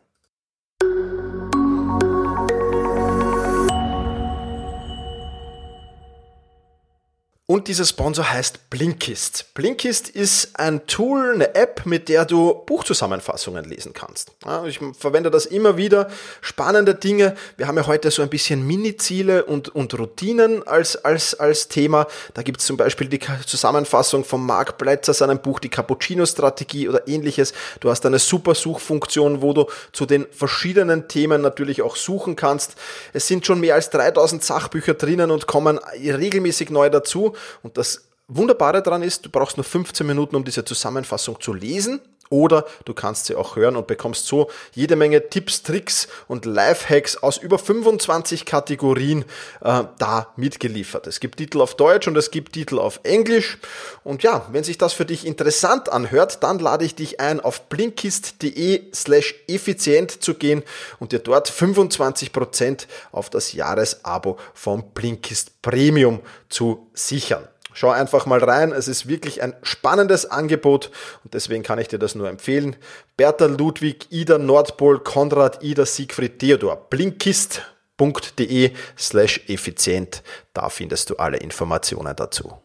Und 7.49 7.69
dieser 7.69 7.85
Sponsor 7.85 8.29
heißt 8.29 8.69
Blinkist. 8.69 9.53
Blinkist 9.53 10.09
ist 10.09 10.59
ein 10.59 10.85
Tool, 10.85 11.31
eine 11.33 11.55
App, 11.55 11.85
mit 11.85 12.09
der 12.09 12.25
du 12.25 12.53
Buchzusammenfassungen 12.53 13.63
lesen 13.63 13.93
kannst. 13.93 14.33
ich 14.65 14.81
verwende 14.99 15.31
das 15.31 15.45
immer 15.45 15.77
wieder. 15.77 16.09
Spannende 16.41 16.93
Dinge. 16.93 17.37
Wir 17.55 17.69
haben 17.69 17.77
ja 17.77 17.87
heute 17.87 18.11
so 18.11 18.21
ein 18.21 18.27
bisschen 18.27 18.67
Mini-Ziele 18.67 19.45
und, 19.45 19.69
und 19.69 19.97
Routinen 19.97 20.67
als, 20.67 20.97
als, 21.05 21.35
als 21.35 21.69
Thema. 21.69 22.07
Da 22.33 22.41
gibt 22.41 22.59
es 22.59 22.67
zum 22.67 22.75
Beispiel 22.75 23.07
die 23.07 23.21
Zusammenfassung 23.45 24.25
von 24.25 24.45
Mark 24.45 24.77
Bletzer, 24.77 25.13
seinem 25.13 25.39
Buch 25.39 25.59
Die 25.61 25.69
Cappuccino-Strategie 25.69 26.89
oder 26.89 27.07
ähnliches. 27.07 27.53
Du 27.79 27.89
hast 27.89 28.05
eine 28.05 28.19
super 28.19 28.55
Suchfunktion, 28.55 29.41
wo 29.41 29.53
du 29.53 29.67
zu 29.93 30.05
den 30.05 30.27
verschiedenen 30.31 31.07
Themen 31.07 31.39
natürlich 31.43 31.81
auch 31.81 31.95
suchen 31.95 32.35
kannst. 32.35 32.75
Es 33.13 33.25
sind 33.25 33.45
schon 33.45 33.61
mehr 33.61 33.75
als 33.75 33.89
3000 33.91 34.43
Sachbücher 34.43 34.95
drinnen 34.95 35.31
und 35.31 35.47
kommen 35.47 35.77
regelmäßig 35.77 36.71
neu 36.71 36.89
dazu. 36.89 37.35
Und 37.63 37.77
das 37.77 38.09
Wunderbare 38.27 38.81
daran 38.81 39.03
ist, 39.03 39.25
du 39.25 39.29
brauchst 39.29 39.57
nur 39.57 39.63
15 39.63 40.05
Minuten, 40.05 40.35
um 40.35 40.43
diese 40.43 40.65
Zusammenfassung 40.65 41.39
zu 41.39 41.53
lesen 41.53 42.01
oder 42.29 42.65
du 42.85 42.93
kannst 42.93 43.25
sie 43.25 43.35
auch 43.35 43.55
hören 43.55 43.75
und 43.75 43.87
bekommst 43.87 44.27
so 44.27 44.49
jede 44.73 44.95
Menge 44.95 45.29
Tipps, 45.29 45.63
Tricks 45.63 46.07
und 46.27 46.45
Lifehacks 46.45 47.17
aus 47.17 47.37
über 47.37 47.59
25 47.59 48.45
Kategorien 48.45 49.25
äh, 49.61 49.83
da 49.97 50.33
mitgeliefert. 50.35 51.07
Es 51.07 51.19
gibt 51.19 51.37
Titel 51.37 51.61
auf 51.61 51.75
Deutsch 51.75 52.07
und 52.07 52.17
es 52.17 52.31
gibt 52.31 52.53
Titel 52.53 52.79
auf 52.79 52.99
Englisch. 53.03 53.57
Und 54.03 54.23
ja, 54.23 54.47
wenn 54.51 54.63
sich 54.63 54.77
das 54.77 54.93
für 54.93 55.05
dich 55.05 55.25
interessant 55.25 55.89
anhört, 55.89 56.43
dann 56.43 56.59
lade 56.59 56.85
ich 56.85 56.95
dich 56.95 57.19
ein, 57.19 57.39
auf 57.39 57.69
blinkist.de 57.69 58.93
slash 58.93 59.35
effizient 59.47 60.23
zu 60.23 60.33
gehen 60.33 60.63
und 60.99 61.11
dir 61.11 61.19
dort 61.19 61.49
25% 61.49 62.87
auf 63.11 63.29
das 63.29 63.53
Jahresabo 63.53 64.37
vom 64.53 64.91
Blinkist 64.93 65.61
Premium 65.61 66.21
zu 66.49 66.87
sichern. 66.93 67.47
Schau 67.79 67.91
einfach 67.91 68.25
mal 68.25 68.43
rein. 68.43 68.71
Es 68.71 68.87
ist 68.87 69.07
wirklich 69.07 69.43
ein 69.43 69.55
spannendes 69.61 70.25
Angebot 70.25 70.89
und 71.23 71.35
deswegen 71.35 71.61
kann 71.61 71.77
ich 71.77 71.87
dir 71.87 71.99
das 71.99 72.15
nur 72.15 72.27
empfehlen. 72.27 72.75
Bertha 73.17 73.45
Ludwig, 73.45 74.07
Ida 74.09 74.39
Nordpol, 74.39 74.97
Konrad, 74.97 75.61
Ida 75.61 75.85
Siegfried, 75.85 76.39
Theodor, 76.39 76.87
blinkist.de 76.89 78.71
slash 78.97 79.41
effizient. 79.47 80.23
Da 80.53 80.69
findest 80.69 81.11
du 81.11 81.17
alle 81.17 81.37
Informationen 81.37 82.15
dazu. 82.15 82.57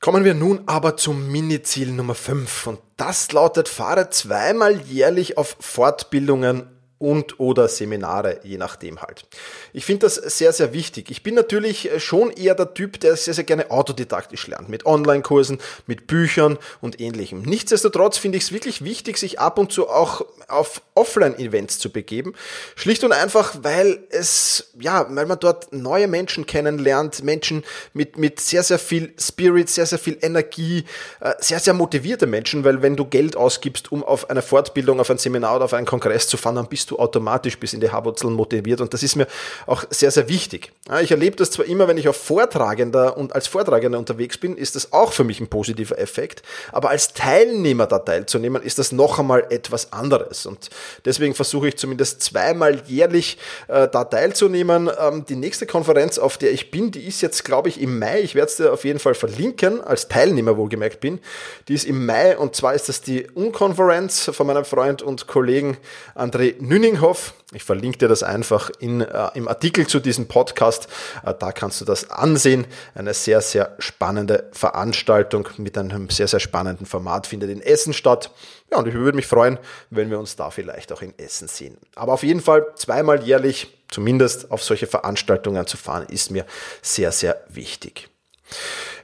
Kommen 0.00 0.24
wir 0.24 0.32
nun 0.32 0.62
aber 0.64 0.96
zum 0.96 1.30
Mini-Ziel 1.30 1.92
Nummer 1.92 2.14
5 2.14 2.66
und 2.68 2.78
das 2.96 3.30
lautet, 3.32 3.68
fahre 3.68 4.08
zweimal 4.08 4.80
jährlich 4.80 5.36
auf 5.36 5.58
Fortbildungen 5.60 6.75
und 6.98 7.38
oder 7.38 7.68
Seminare, 7.68 8.40
je 8.42 8.56
nachdem 8.56 9.02
halt. 9.02 9.26
Ich 9.72 9.84
finde 9.84 10.06
das 10.06 10.14
sehr, 10.14 10.52
sehr 10.52 10.72
wichtig. 10.72 11.10
Ich 11.10 11.22
bin 11.22 11.34
natürlich 11.34 11.90
schon 11.98 12.30
eher 12.30 12.54
der 12.54 12.72
Typ, 12.72 13.00
der 13.00 13.16
sehr, 13.16 13.34
sehr 13.34 13.44
gerne 13.44 13.70
autodidaktisch 13.70 14.46
lernt, 14.46 14.70
mit 14.70 14.86
Online-Kursen, 14.86 15.58
mit 15.86 16.06
Büchern 16.06 16.58
und 16.80 16.98
ähnlichem. 17.00 17.42
Nichtsdestotrotz 17.42 18.16
finde 18.16 18.38
ich 18.38 18.44
es 18.44 18.52
wirklich 18.52 18.82
wichtig, 18.82 19.18
sich 19.18 19.38
ab 19.38 19.58
und 19.58 19.72
zu 19.72 19.88
auch 19.88 20.24
auf 20.48 20.80
Offline-Events 20.94 21.78
zu 21.78 21.90
begeben. 21.90 22.34
Schlicht 22.76 23.04
und 23.04 23.12
einfach, 23.12 23.56
weil 23.62 24.00
es, 24.10 24.72
ja, 24.78 25.06
weil 25.10 25.26
man 25.26 25.38
dort 25.38 25.72
neue 25.72 26.08
Menschen 26.08 26.46
kennenlernt, 26.46 27.22
Menschen 27.22 27.62
mit, 27.92 28.16
mit 28.16 28.40
sehr, 28.40 28.62
sehr 28.62 28.78
viel 28.78 29.12
Spirit, 29.18 29.68
sehr, 29.68 29.86
sehr 29.86 29.98
viel 29.98 30.16
Energie, 30.22 30.84
äh, 31.20 31.34
sehr, 31.40 31.60
sehr 31.60 31.74
motivierte 31.74 32.26
Menschen, 32.26 32.64
weil 32.64 32.80
wenn 32.80 32.96
du 32.96 33.04
Geld 33.04 33.36
ausgibst, 33.36 33.92
um 33.92 34.02
auf 34.02 34.30
eine 34.30 34.40
Fortbildung, 34.40 35.00
auf 35.00 35.10
ein 35.10 35.18
Seminar 35.18 35.56
oder 35.56 35.66
auf 35.66 35.74
einen 35.74 35.86
Kongress 35.86 36.28
zu 36.28 36.36
fahren, 36.36 36.54
dann 36.54 36.68
bist 36.68 36.85
du 36.86 36.98
automatisch 36.98 37.58
bis 37.58 37.72
in 37.72 37.80
die 37.80 37.90
Haarwurzeln 37.90 38.32
motiviert 38.32 38.80
und 38.80 38.92
das 38.92 39.02
ist 39.02 39.16
mir 39.16 39.26
auch 39.66 39.84
sehr, 39.90 40.10
sehr 40.10 40.28
wichtig. 40.28 40.72
Ich 41.02 41.10
erlebe 41.10 41.36
das 41.36 41.50
zwar 41.50 41.66
immer, 41.66 41.88
wenn 41.88 41.98
ich 41.98 42.08
auf 42.08 42.16
Vortragender 42.16 43.16
und 43.16 43.34
als 43.34 43.46
Vortragender 43.46 43.98
unterwegs 43.98 44.38
bin, 44.38 44.56
ist 44.56 44.76
das 44.76 44.92
auch 44.92 45.12
für 45.12 45.24
mich 45.24 45.40
ein 45.40 45.48
positiver 45.48 45.98
Effekt, 45.98 46.42
aber 46.72 46.90
als 46.90 47.12
Teilnehmer 47.12 47.86
da 47.86 47.98
teilzunehmen, 47.98 48.62
ist 48.62 48.78
das 48.78 48.92
noch 48.92 49.18
einmal 49.18 49.46
etwas 49.50 49.92
anderes 49.92 50.46
und 50.46 50.70
deswegen 51.04 51.34
versuche 51.34 51.68
ich 51.68 51.76
zumindest 51.76 52.22
zweimal 52.22 52.82
jährlich 52.86 53.38
äh, 53.68 53.88
da 53.88 54.04
teilzunehmen. 54.04 54.90
Ähm, 54.98 55.24
die 55.28 55.36
nächste 55.36 55.66
Konferenz, 55.66 56.18
auf 56.18 56.38
der 56.38 56.52
ich 56.52 56.70
bin, 56.70 56.90
die 56.90 57.06
ist 57.06 57.20
jetzt, 57.20 57.44
glaube 57.44 57.68
ich, 57.68 57.80
im 57.80 57.98
Mai. 57.98 58.20
Ich 58.20 58.34
werde 58.34 58.48
es 58.48 58.56
dir 58.56 58.72
auf 58.72 58.84
jeden 58.84 58.98
Fall 58.98 59.14
verlinken, 59.14 59.80
als 59.80 60.08
Teilnehmer 60.08 60.56
wohlgemerkt 60.56 61.00
bin. 61.00 61.20
Die 61.68 61.74
ist 61.74 61.84
im 61.84 62.06
Mai 62.06 62.36
und 62.36 62.54
zwar 62.54 62.74
ist 62.74 62.88
das 62.88 63.00
die 63.00 63.26
Unkonferenz 63.34 64.30
von 64.32 64.46
meinem 64.46 64.64
Freund 64.64 65.02
und 65.02 65.26
Kollegen 65.26 65.76
André 66.14 66.54
Nü 66.60 66.75
Hüninghoff. 66.76 67.32
Ich 67.54 67.64
verlinke 67.64 67.96
dir 67.96 68.08
das 68.08 68.22
einfach 68.22 68.68
in, 68.80 69.00
äh, 69.00 69.28
im 69.32 69.48
Artikel 69.48 69.86
zu 69.86 69.98
diesem 69.98 70.28
Podcast. 70.28 70.88
Äh, 71.24 71.32
da 71.38 71.50
kannst 71.50 71.80
du 71.80 71.86
das 71.86 72.10
ansehen. 72.10 72.66
Eine 72.94 73.14
sehr, 73.14 73.40
sehr 73.40 73.76
spannende 73.78 74.50
Veranstaltung 74.52 75.48
mit 75.56 75.78
einem 75.78 76.10
sehr, 76.10 76.28
sehr 76.28 76.38
spannenden 76.38 76.84
Format 76.84 77.26
findet 77.26 77.48
in 77.48 77.62
Essen 77.62 77.94
statt. 77.94 78.30
Ja, 78.70 78.76
und 78.76 78.88
ich 78.88 78.92
würde 78.92 79.16
mich 79.16 79.26
freuen, 79.26 79.58
wenn 79.88 80.10
wir 80.10 80.18
uns 80.18 80.36
da 80.36 80.50
vielleicht 80.50 80.92
auch 80.92 81.00
in 81.00 81.18
Essen 81.18 81.48
sehen. 81.48 81.78
Aber 81.94 82.12
auf 82.12 82.22
jeden 82.22 82.42
Fall 82.42 82.66
zweimal 82.74 83.24
jährlich, 83.24 83.74
zumindest 83.88 84.50
auf 84.50 84.62
solche 84.62 84.86
Veranstaltungen 84.86 85.66
zu 85.66 85.78
fahren, 85.78 86.04
ist 86.10 86.30
mir 86.30 86.44
sehr, 86.82 87.10
sehr 87.10 87.42
wichtig. 87.48 88.10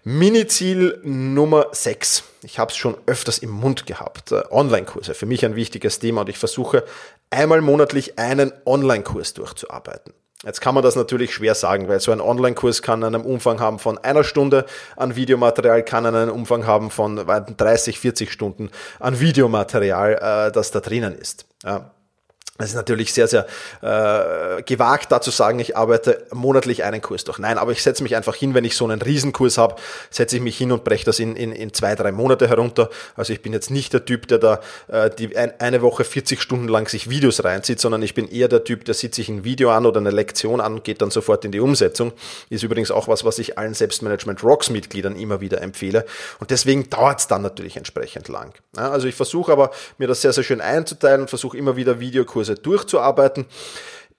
Mini-Ziel 0.04 1.00
Nummer 1.04 1.68
6. 1.72 2.24
Ich 2.42 2.58
habe 2.58 2.70
es 2.70 2.76
schon 2.76 2.96
öfters 3.06 3.38
im 3.38 3.50
Mund 3.50 3.86
gehabt. 3.86 4.32
Äh, 4.32 4.42
Online-Kurse, 4.50 5.14
für 5.14 5.26
mich 5.26 5.44
ein 5.44 5.54
wichtiges 5.54 5.98
Thema 5.98 6.22
und 6.22 6.28
ich 6.28 6.38
versuche 6.38 6.84
einmal 7.30 7.60
monatlich 7.60 8.18
einen 8.18 8.52
Online-Kurs 8.66 9.34
durchzuarbeiten. 9.34 10.12
Jetzt 10.44 10.60
kann 10.60 10.74
man 10.74 10.82
das 10.82 10.96
natürlich 10.96 11.32
schwer 11.32 11.54
sagen, 11.54 11.86
weil 11.86 12.00
so 12.00 12.10
ein 12.10 12.20
Online-Kurs 12.20 12.82
kann 12.82 13.04
einen 13.04 13.22
Umfang 13.22 13.60
haben 13.60 13.78
von 13.78 13.96
einer 13.98 14.24
Stunde 14.24 14.66
an 14.96 15.14
Videomaterial, 15.14 15.84
kann 15.84 16.04
einen 16.04 16.30
Umfang 16.30 16.66
haben 16.66 16.90
von 16.90 17.16
30, 17.16 18.00
40 18.00 18.32
Stunden 18.32 18.70
an 18.98 19.20
Videomaterial, 19.20 20.48
äh, 20.48 20.52
das 20.52 20.72
da 20.72 20.80
drinnen 20.80 21.16
ist. 21.16 21.46
Es 22.58 22.68
ist 22.68 22.74
natürlich 22.74 23.14
sehr, 23.14 23.28
sehr 23.28 23.46
äh, 23.80 24.62
gewagt, 24.62 25.10
da 25.10 25.22
zu 25.22 25.30
sagen, 25.30 25.58
ich 25.58 25.74
arbeite 25.74 26.26
monatlich 26.32 26.84
einen 26.84 27.00
Kurs 27.00 27.24
durch. 27.24 27.38
Nein, 27.38 27.56
aber 27.56 27.72
ich 27.72 27.82
setze 27.82 28.02
mich 28.02 28.14
einfach 28.14 28.36
hin, 28.36 28.52
wenn 28.52 28.64
ich 28.64 28.76
so 28.76 28.84
einen 28.84 29.00
Riesenkurs 29.00 29.56
habe, 29.56 29.76
setze 30.10 30.36
ich 30.36 30.42
mich 30.42 30.58
hin 30.58 30.70
und 30.70 30.84
breche 30.84 31.06
das 31.06 31.18
in, 31.18 31.34
in, 31.34 31.50
in 31.52 31.72
zwei, 31.72 31.94
drei 31.94 32.12
Monate 32.12 32.48
herunter. 32.48 32.90
Also 33.16 33.32
ich 33.32 33.40
bin 33.40 33.54
jetzt 33.54 33.70
nicht 33.70 33.94
der 33.94 34.04
Typ, 34.04 34.28
der 34.28 34.38
da 34.38 34.60
äh, 34.88 35.08
die 35.08 35.34
ein, 35.34 35.58
eine 35.60 35.80
Woche 35.80 36.04
40 36.04 36.42
Stunden 36.42 36.68
lang 36.68 36.88
sich 36.88 37.08
Videos 37.08 37.42
reinzieht, 37.42 37.80
sondern 37.80 38.02
ich 38.02 38.12
bin 38.12 38.28
eher 38.28 38.48
der 38.48 38.64
Typ, 38.64 38.84
der 38.84 38.94
sieht 38.94 39.14
sich 39.14 39.30
ein 39.30 39.44
Video 39.44 39.70
an 39.70 39.86
oder 39.86 40.00
eine 40.00 40.10
Lektion 40.10 40.60
an 40.60 40.74
und 40.74 40.84
geht 40.84 41.00
dann 41.00 41.10
sofort 41.10 41.46
in 41.46 41.52
die 41.52 41.60
Umsetzung. 41.60 42.12
Ist 42.50 42.62
übrigens 42.62 42.90
auch 42.90 43.08
was, 43.08 43.24
was 43.24 43.38
ich 43.38 43.56
allen 43.58 43.74
Selbstmanagement 43.74 44.44
Rocks 44.44 44.68
Mitgliedern 44.68 45.16
immer 45.16 45.40
wieder 45.40 45.62
empfehle. 45.62 46.04
Und 46.38 46.50
deswegen 46.50 46.90
dauert 46.90 47.20
es 47.20 47.26
dann 47.26 47.40
natürlich 47.40 47.78
entsprechend 47.78 48.28
lang. 48.28 48.52
Ja, 48.76 48.90
also 48.90 49.08
ich 49.08 49.14
versuche 49.14 49.50
aber, 49.50 49.70
mir 49.96 50.06
das 50.06 50.20
sehr, 50.20 50.34
sehr 50.34 50.44
schön 50.44 50.60
einzuteilen 50.60 51.22
und 51.22 51.28
versuche 51.28 51.56
immer 51.56 51.76
wieder 51.76 51.98
Videokurse 51.98 52.51
Kurse 52.52 52.62
durchzuarbeiten. 52.62 53.46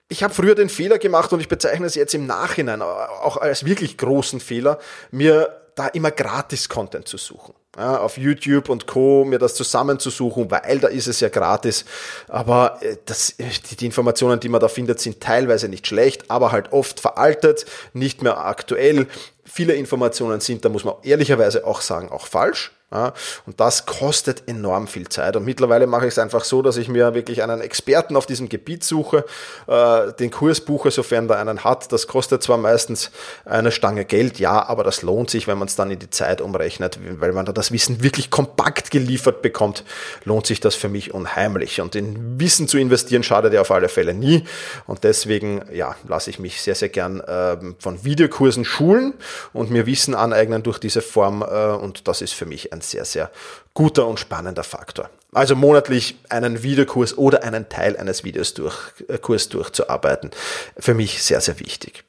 Ich 0.10 0.24
habe 0.24 0.34
früher 0.34 0.56
den 0.56 0.70
Fehler 0.70 1.00
gemacht 1.00 1.34
und 1.34 1.40
ich 1.40 1.48
bezeichne 1.48 1.86
es 1.86 1.96
jetzt 1.96 2.13
im 2.13 2.28
Nachhinein 2.28 2.82
auch 2.82 3.38
als 3.38 3.66
wirklich 3.66 3.98
großen 3.98 4.40
Fehler, 4.40 4.80
mir 5.12 5.60
da 5.75 5.88
immer 5.88 6.12
Gratis-Content 6.12 7.08
zu 7.08 7.18
suchen. 7.18 7.56
Ja, 7.75 7.98
auf 7.98 8.18
YouTube 8.18 8.70
und 8.70 8.86
Co. 8.86 9.25
mir 9.25 9.40
das 9.40 9.56
zusammenzusuchen, 9.56 10.52
weil 10.52 10.78
da 10.78 10.90
ist 10.90 11.08
es 11.08 11.20
ja 11.20 11.30
gratis. 11.30 11.86
Aber 12.28 12.78
äh, 12.82 12.98
das, 13.06 13.34
die 13.38 13.86
Informationen, 13.88 14.40
die 14.40 14.50
man 14.50 14.62
da 14.62 14.68
findet, 14.68 15.00
sind 15.00 15.20
teilweise 15.20 15.68
nicht 15.70 15.88
schlecht, 15.88 16.30
aber 16.30 16.52
halt 16.52 16.72
oft 16.72 17.00
veraltet, 17.00 17.66
nicht 17.94 18.22
mehr 18.22 18.38
aktuell. 18.46 19.08
Viele 19.44 19.74
Informationen 19.74 20.40
sind, 20.40 20.63
da 20.63 20.70
muss 20.70 20.84
man 20.84 20.94
ehrlicherweise 21.02 21.66
auch 21.66 21.82
sagen, 21.82 22.12
auch 22.12 22.28
falsch. 22.28 22.72
Ja, 22.94 23.14
und 23.48 23.60
das 23.60 23.88
kostet 23.88 24.48
enorm 24.48 24.86
viel 24.88 25.10
Zeit. 25.10 25.36
Und 25.36 25.46
mittlerweile 25.46 25.88
mache 25.88 26.06
ich 26.06 26.12
es 26.12 26.20
einfach 26.20 26.44
so, 26.44 26.62
dass 26.62 26.78
ich 26.78 26.90
mir 26.90 27.16
wirklich 27.16 27.42
einen 27.42 27.60
Experten 27.60 28.16
auf 28.16 28.28
diesem 28.28 28.50
Gebiet 28.50 28.84
suche, 28.84 29.26
äh, 29.66 30.14
den 30.14 30.30
Kurs 30.30 30.62
buche, 30.62 30.92
sofern 30.92 31.28
da 31.28 31.36
einen 31.36 31.64
hat. 31.64 31.92
Das 31.92 32.06
kostet 32.06 32.44
zwar 32.44 32.58
meistens 32.58 33.10
eine 33.46 33.72
Stange 33.72 34.06
Geld, 34.06 34.38
ja, 34.38 34.68
aber 34.68 34.84
das 34.84 35.02
lohnt 35.02 35.32
sich, 35.32 35.48
wenn 35.48 35.58
man 35.58 35.68
es 35.68 35.76
dann 35.76 35.90
in 35.90 35.98
die 35.98 36.12
Zeit 36.12 36.40
umrechnet, 36.40 37.00
weil 37.20 37.34
man 37.34 37.48
da 37.48 37.52
das 37.52 37.72
Wissen 37.72 38.04
wirklich 38.04 38.30
kompakt 38.30 38.92
geliefert 38.92 39.42
bekommt, 39.42 39.84
lohnt 40.24 40.46
sich 40.46 40.60
das 40.60 40.76
für 40.76 40.90
mich 40.90 41.16
unheimlich. 41.16 41.82
Und 41.82 41.96
in 41.96 42.40
Wissen 42.40 42.68
zu 42.68 42.78
investieren 42.78 43.24
schadet 43.24 43.54
ja 43.54 43.62
auf 43.62 43.72
alle 43.72 43.90
Fälle 43.90 44.14
nie. 44.14 44.44
Und 44.86 45.04
deswegen, 45.04 45.66
ja, 45.74 45.96
lasse 46.08 46.30
ich 46.30 46.38
mich 46.38 46.62
sehr, 46.62 46.76
sehr 46.76 46.90
gern 46.90 47.22
äh, 47.22 47.58
von 47.80 48.04
Videokursen 48.04 48.66
schulen 48.66 49.16
und 49.52 49.72
mir 49.72 49.88
Wissen 49.88 50.14
aneignen 50.14 50.62
durch 50.62 50.78
diese 50.78 51.02
Form. 51.02 51.42
Äh, 51.42 51.72
und 51.72 52.08
das 52.08 52.22
ist 52.22 52.34
für 52.34 52.46
mich 52.46 52.72
ein 52.72 52.83
sehr, 52.84 53.06
sehr 53.06 53.32
guter 53.74 54.08
und 54.08 54.20
spannender 54.20 54.63
Faktor. 54.63 55.10
Also 55.32 55.56
monatlich 55.56 56.16
einen 56.30 56.62
Videokurs 56.62 57.18
oder 57.18 57.44
einen 57.44 57.70
Teil 57.70 57.98
eines 57.98 58.24
Videos 58.24 58.54
durch, 58.54 58.78
äh, 59.08 59.18
Kurs 59.18 59.50
durchzuarbeiten. 59.50 60.32
Für 60.78 60.94
mich 60.94 61.24
sehr, 61.24 61.42
sehr 61.42 61.60
wichtig. 61.60 62.04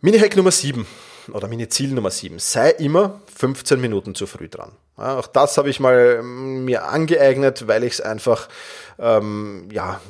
Mini-Hack 0.00 0.36
Nummer 0.36 0.50
7 0.50 0.86
oder 1.32 1.48
Mini-Ziel 1.48 1.90
Nummer 1.90 2.10
7. 2.10 2.38
Sei 2.38 2.70
immer 2.70 3.20
15 3.36 3.80
Minuten 3.80 4.14
zu 4.14 4.26
früh 4.26 4.48
dran. 4.48 4.72
Ja, 4.96 5.18
auch 5.18 5.26
das 5.26 5.58
habe 5.58 5.70
ich 5.70 5.80
mal 5.80 6.18
ähm, 6.20 6.64
mir 6.64 6.84
angeeignet, 6.84 7.66
weil 7.66 7.82
ich 7.82 7.94
es 7.94 8.00
einfach 8.00 8.48
ähm, 8.98 9.68
ja, 9.72 10.00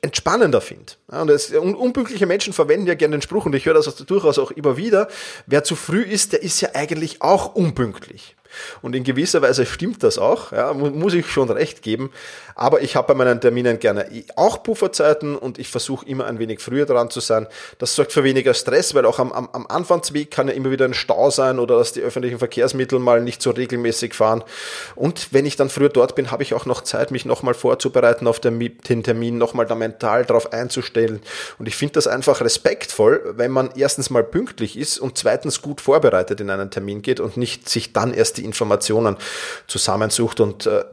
entspannender 0.00 0.60
finde. 0.60 0.92
Ja, 1.12 1.22
und 1.22 1.30
es, 1.30 1.50
unpünktliche 1.50 2.26
Menschen 2.26 2.52
verwenden 2.52 2.86
ja 2.86 2.94
gerne 2.94 3.16
den 3.16 3.22
Spruch, 3.22 3.46
und 3.46 3.54
ich 3.54 3.66
höre 3.66 3.74
das 3.74 3.94
durchaus 3.94 4.38
auch 4.38 4.50
immer 4.52 4.76
wieder, 4.76 5.08
wer 5.46 5.64
zu 5.64 5.76
früh 5.76 6.02
ist, 6.02 6.32
der 6.32 6.42
ist 6.42 6.60
ja 6.60 6.70
eigentlich 6.74 7.20
auch 7.20 7.54
unpünktlich. 7.54 8.36
Und 8.82 8.96
in 8.96 9.04
gewisser 9.04 9.42
Weise 9.42 9.66
stimmt 9.66 10.02
das 10.02 10.18
auch, 10.18 10.52
ja, 10.52 10.72
muss 10.72 11.14
ich 11.14 11.26
schon 11.26 11.50
recht 11.50 11.82
geben. 11.82 12.10
Aber 12.54 12.82
ich 12.82 12.96
habe 12.96 13.08
bei 13.08 13.14
meinen 13.14 13.40
Terminen 13.40 13.78
gerne 13.78 14.06
auch 14.36 14.62
Pufferzeiten 14.62 15.36
und 15.36 15.58
ich 15.58 15.68
versuche 15.68 16.06
immer 16.06 16.26
ein 16.26 16.38
wenig 16.38 16.60
früher 16.60 16.86
dran 16.86 17.10
zu 17.10 17.20
sein. 17.20 17.46
Das 17.78 17.94
sorgt 17.94 18.12
für 18.12 18.24
weniger 18.24 18.54
Stress, 18.54 18.94
weil 18.94 19.06
auch 19.06 19.18
am, 19.18 19.32
am, 19.32 19.48
am 19.52 19.66
Anfangsweg 19.66 20.30
kann 20.30 20.48
ja 20.48 20.54
immer 20.54 20.70
wieder 20.70 20.84
ein 20.84 20.94
Stau 20.94 21.30
sein 21.30 21.58
oder 21.58 21.78
dass 21.78 21.92
die 21.92 22.00
öffentlichen 22.00 22.38
Verkehrsmittel 22.38 22.98
mal 22.98 23.22
nicht 23.22 23.40
so 23.40 23.50
regelmäßig 23.50 23.89
fahren. 23.92 24.44
Und 24.94 25.32
wenn 25.32 25.46
ich 25.46 25.56
dann 25.56 25.70
früher 25.70 25.88
dort 25.88 26.14
bin, 26.14 26.30
habe 26.30 26.42
ich 26.42 26.54
auch 26.54 26.66
noch 26.66 26.82
Zeit, 26.82 27.10
mich 27.10 27.24
nochmal 27.24 27.54
vorzubereiten 27.54 28.26
auf 28.26 28.40
den 28.40 29.02
Termin, 29.02 29.38
nochmal 29.38 29.66
da 29.66 29.74
mental 29.74 30.24
drauf 30.24 30.52
einzustellen. 30.52 31.20
Und 31.58 31.66
ich 31.66 31.76
finde 31.76 31.94
das 31.94 32.06
einfach 32.06 32.40
respektvoll, 32.40 33.34
wenn 33.36 33.50
man 33.50 33.70
erstens 33.74 34.10
mal 34.10 34.24
pünktlich 34.24 34.78
ist 34.78 34.98
und 34.98 35.18
zweitens 35.18 35.62
gut 35.62 35.80
vorbereitet 35.80 36.40
in 36.40 36.50
einen 36.50 36.70
Termin 36.70 37.02
geht 37.02 37.20
und 37.20 37.36
nicht 37.36 37.68
sich 37.68 37.92
dann 37.92 38.14
erst 38.14 38.38
die 38.38 38.44
Informationen 38.44 39.16
zusammensucht. 39.66 40.40
Und 40.40 40.66
äh, 40.66 40.84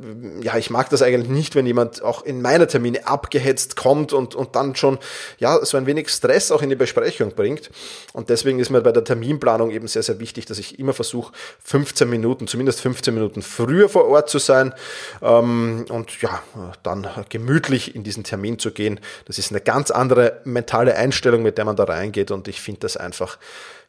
ja, 0.42 0.58
ich 0.58 0.70
mag 0.70 0.90
das 0.90 1.02
eigentlich 1.02 1.30
nicht, 1.30 1.56
wenn 1.56 1.66
jemand 1.66 2.02
auch 2.02 2.24
in 2.24 2.42
meine 2.42 2.68
Termine 2.68 3.08
abgehetzt 3.08 3.76
kommt 3.76 4.14
und, 4.14 4.36
und 4.36 4.56
dann 4.56 4.76
schon 4.76 5.00
ja 5.40 5.64
so 5.66 5.78
ein 5.78 5.86
wenig 5.86 6.10
Stress 6.10 6.52
auch 6.52 6.62
in 6.62 6.70
die 6.70 6.76
Besprechung 6.76 7.34
bringt. 7.34 7.70
Und 8.14 8.30
deswegen 8.30 8.60
ist 8.60 8.70
mir 8.70 8.82
bei 8.82 8.92
der 8.92 9.04
Terminplanung 9.04 9.72
eben 9.72 9.88
sehr, 9.88 10.04
sehr 10.04 10.20
wichtig, 10.20 10.46
dass 10.46 10.60
ich 10.60 10.80
immer 10.80 10.94
versuche, 10.94 11.34
15 11.64 12.10
Minuten, 12.10 12.48
zumindest 12.48 12.82
15 12.82 12.87
Minuten 13.12 13.42
früher 13.42 13.90
vor 13.90 14.06
Ort 14.06 14.30
zu 14.30 14.40
sein 14.40 14.74
ähm, 15.22 15.86
und 15.90 16.22
ja, 16.22 16.42
dann 16.84 17.08
gemütlich 17.30 17.96
in 17.96 18.04
diesen 18.04 18.24
Termin 18.24 18.60
zu 18.60 18.72
gehen. 18.72 19.00
Das 19.26 19.38
ist 19.38 19.52
eine 19.52 19.62
ganz 19.62 19.92
andere 19.92 20.42
mentale 20.44 20.96
Einstellung, 20.96 21.44
mit 21.44 21.58
der 21.58 21.66
man 21.66 21.76
da 21.76 21.86
reingeht 21.86 22.32
und 22.32 22.48
ich 22.48 22.62
finde 22.62 22.82
das 22.82 22.98
einfach 22.98 23.38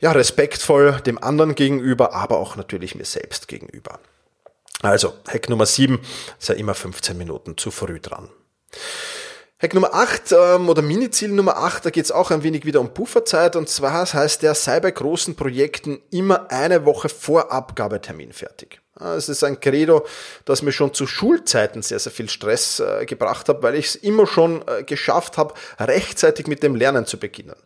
ja, 0.01 0.13
respektvoll 0.13 1.01
dem 1.05 1.23
anderen 1.23 1.55
gegenüber, 1.55 2.15
aber 2.15 2.39
auch 2.39 2.57
natürlich 2.57 2.95
mir 2.95 3.05
selbst 3.05 3.49
gegenüber. 3.49 3.99
Also, 4.83 5.15
Hack 5.27 5.49
Nummer 5.49 5.67
7, 5.67 5.99
sei 6.39 6.55
immer 6.55 6.75
15 6.75 7.19
Minuten 7.19 7.57
zu 7.57 7.71
früh 7.73 7.99
dran. 7.99 8.29
Hack 9.61 9.75
Nummer 9.75 9.93
8 9.93 10.33
ähm, 10.33 10.69
oder 10.69 10.83
Miniziel 10.83 11.31
Nummer 11.31 11.57
8, 11.57 11.87
da 11.87 11.91
geht 11.91 12.05
es 12.05 12.13
auch 12.13 12.31
ein 12.31 12.45
wenig 12.45 12.65
wieder 12.65 12.81
um 12.81 12.95
Pufferzeit 12.95 13.57
und 13.57 13.69
zwar 13.69 14.13
heißt 14.13 14.43
der, 14.43 14.55
sei 14.55 14.79
bei 14.79 14.93
großen 14.93 15.35
Projekten 15.35 16.01
immer 16.13 16.53
eine 16.53 16.85
Woche 16.85 17.09
vor 17.09 17.51
Abgabetermin 17.51 18.33
fertig. 18.33 18.81
Es 19.01 19.29
ist 19.29 19.45
ein 19.45 19.61
Credo, 19.61 20.05
das 20.45 20.63
mir 20.63 20.73
schon 20.73 20.93
zu 20.93 21.07
Schulzeiten 21.07 21.83
sehr, 21.83 21.99
sehr 21.99 22.13
viel 22.13 22.29
Stress 22.29 22.81
äh, 22.81 23.07
gebracht 23.07 23.49
hat, 23.49 23.63
weil 23.63 23.77
ich 23.77 23.87
es 23.87 23.97
immer 23.97 24.27
schon 24.27 24.65
äh, 24.67 24.83
geschafft 24.83 25.39
habe, 25.39 25.55
rechtzeitig 25.79 26.47
mit 26.47 26.63
dem 26.63 26.75
Lernen 26.75 27.07
zu 27.07 27.19
beginnen. 27.19 27.57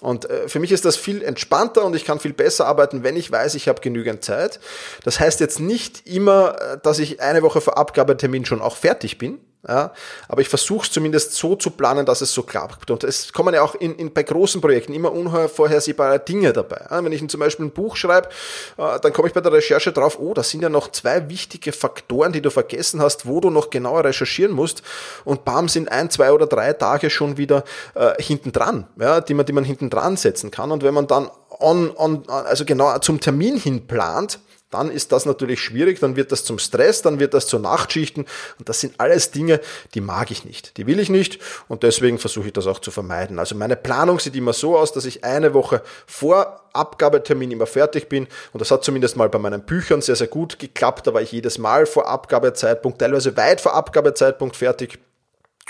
Und 0.00 0.30
äh, 0.30 0.48
für 0.48 0.60
mich 0.60 0.70
ist 0.70 0.84
das 0.84 0.96
viel 0.96 1.22
entspannter 1.22 1.84
und 1.84 1.96
ich 1.96 2.04
kann 2.04 2.20
viel 2.20 2.34
besser 2.34 2.66
arbeiten, 2.66 3.02
wenn 3.02 3.16
ich 3.16 3.32
weiß, 3.32 3.54
ich 3.56 3.68
habe 3.68 3.80
genügend 3.80 4.22
Zeit. 4.24 4.60
Das 5.02 5.18
heißt 5.18 5.40
jetzt 5.40 5.60
nicht 5.60 6.06
immer, 6.06 6.78
dass 6.82 6.98
ich 6.98 7.20
eine 7.20 7.42
Woche 7.42 7.60
vor 7.60 7.76
Abgabetermin 7.76 8.44
schon 8.44 8.60
auch 8.60 8.76
fertig 8.76 9.18
bin. 9.18 9.40
Ja, 9.66 9.92
aber 10.28 10.42
ich 10.42 10.48
versuche 10.48 10.84
es 10.84 10.92
zumindest 10.92 11.32
so 11.32 11.56
zu 11.56 11.70
planen, 11.70 12.04
dass 12.04 12.20
es 12.20 12.34
so 12.34 12.42
klappt. 12.42 12.90
Und 12.90 13.02
es 13.02 13.32
kommen 13.32 13.54
ja 13.54 13.62
auch 13.62 13.74
in, 13.74 13.94
in, 13.96 14.12
bei 14.12 14.22
großen 14.22 14.60
Projekten 14.60 14.92
immer 14.92 15.10
unvorhersehbare 15.10 16.18
Dinge 16.18 16.52
dabei. 16.52 16.86
Ja, 16.90 17.02
wenn 17.02 17.12
ich 17.12 17.26
zum 17.28 17.40
Beispiel 17.40 17.66
ein 17.66 17.70
Buch 17.70 17.96
schreibe, 17.96 18.28
äh, 18.76 19.00
dann 19.00 19.12
komme 19.14 19.28
ich 19.28 19.34
bei 19.34 19.40
der 19.40 19.52
Recherche 19.52 19.90
drauf, 19.90 20.18
oh, 20.18 20.34
das 20.34 20.50
sind 20.50 20.62
ja 20.62 20.68
noch 20.68 20.90
zwei 20.92 21.30
wichtige 21.30 21.72
Faktoren, 21.72 22.32
die 22.32 22.42
du 22.42 22.50
vergessen 22.50 23.00
hast, 23.00 23.26
wo 23.26 23.40
du 23.40 23.48
noch 23.48 23.70
genauer 23.70 24.04
recherchieren 24.04 24.52
musst. 24.52 24.82
Und 25.24 25.46
bam, 25.46 25.68
sind 25.68 25.90
ein, 25.90 26.10
zwei 26.10 26.32
oder 26.32 26.46
drei 26.46 26.74
Tage 26.74 27.08
schon 27.08 27.38
wieder 27.38 27.64
äh, 27.94 28.22
hinten 28.22 28.52
dran, 28.52 28.86
ja, 29.00 29.22
die 29.22 29.32
man, 29.32 29.46
die 29.46 29.52
man 29.52 29.64
hinten 29.64 29.88
dran 29.88 30.18
setzen 30.18 30.50
kann. 30.50 30.72
Und 30.72 30.82
wenn 30.82 30.92
man 30.92 31.06
dann 31.06 31.30
on, 31.48 31.90
on, 31.96 32.28
also 32.28 32.64
genau 32.64 32.98
zum 32.98 33.20
Termin 33.20 33.56
hin 33.56 33.86
plant, 33.86 34.40
dann 34.74 34.90
ist 34.90 35.12
das 35.12 35.24
natürlich 35.24 35.60
schwierig, 35.60 36.00
dann 36.00 36.16
wird 36.16 36.32
das 36.32 36.44
zum 36.44 36.58
Stress, 36.58 37.00
dann 37.02 37.20
wird 37.20 37.32
das 37.32 37.46
zu 37.46 37.58
Nachtschichten. 37.58 38.26
Und 38.58 38.68
das 38.68 38.80
sind 38.80 38.94
alles 38.98 39.30
Dinge, 39.30 39.60
die 39.94 40.00
mag 40.00 40.30
ich 40.30 40.44
nicht, 40.44 40.76
die 40.76 40.86
will 40.86 40.98
ich 40.98 41.10
nicht. 41.10 41.38
Und 41.68 41.84
deswegen 41.84 42.18
versuche 42.18 42.48
ich 42.48 42.52
das 42.52 42.66
auch 42.66 42.80
zu 42.80 42.90
vermeiden. 42.90 43.38
Also 43.38 43.54
meine 43.54 43.76
Planung 43.76 44.18
sieht 44.18 44.34
immer 44.34 44.52
so 44.52 44.76
aus, 44.76 44.92
dass 44.92 45.04
ich 45.04 45.24
eine 45.24 45.54
Woche 45.54 45.82
vor 46.06 46.60
Abgabetermin 46.72 47.52
immer 47.52 47.66
fertig 47.66 48.08
bin. 48.08 48.26
Und 48.52 48.60
das 48.60 48.70
hat 48.70 48.84
zumindest 48.84 49.16
mal 49.16 49.28
bei 49.28 49.38
meinen 49.38 49.62
Büchern 49.62 50.02
sehr, 50.02 50.16
sehr 50.16 50.26
gut 50.26 50.58
geklappt, 50.58 51.06
da 51.06 51.14
war 51.14 51.22
ich 51.22 51.32
jedes 51.32 51.58
Mal 51.58 51.86
vor 51.86 52.08
Abgabezeitpunkt, 52.08 52.98
teilweise 52.98 53.36
weit 53.36 53.60
vor 53.60 53.74
Abgabezeitpunkt 53.74 54.56
fertig. 54.56 54.98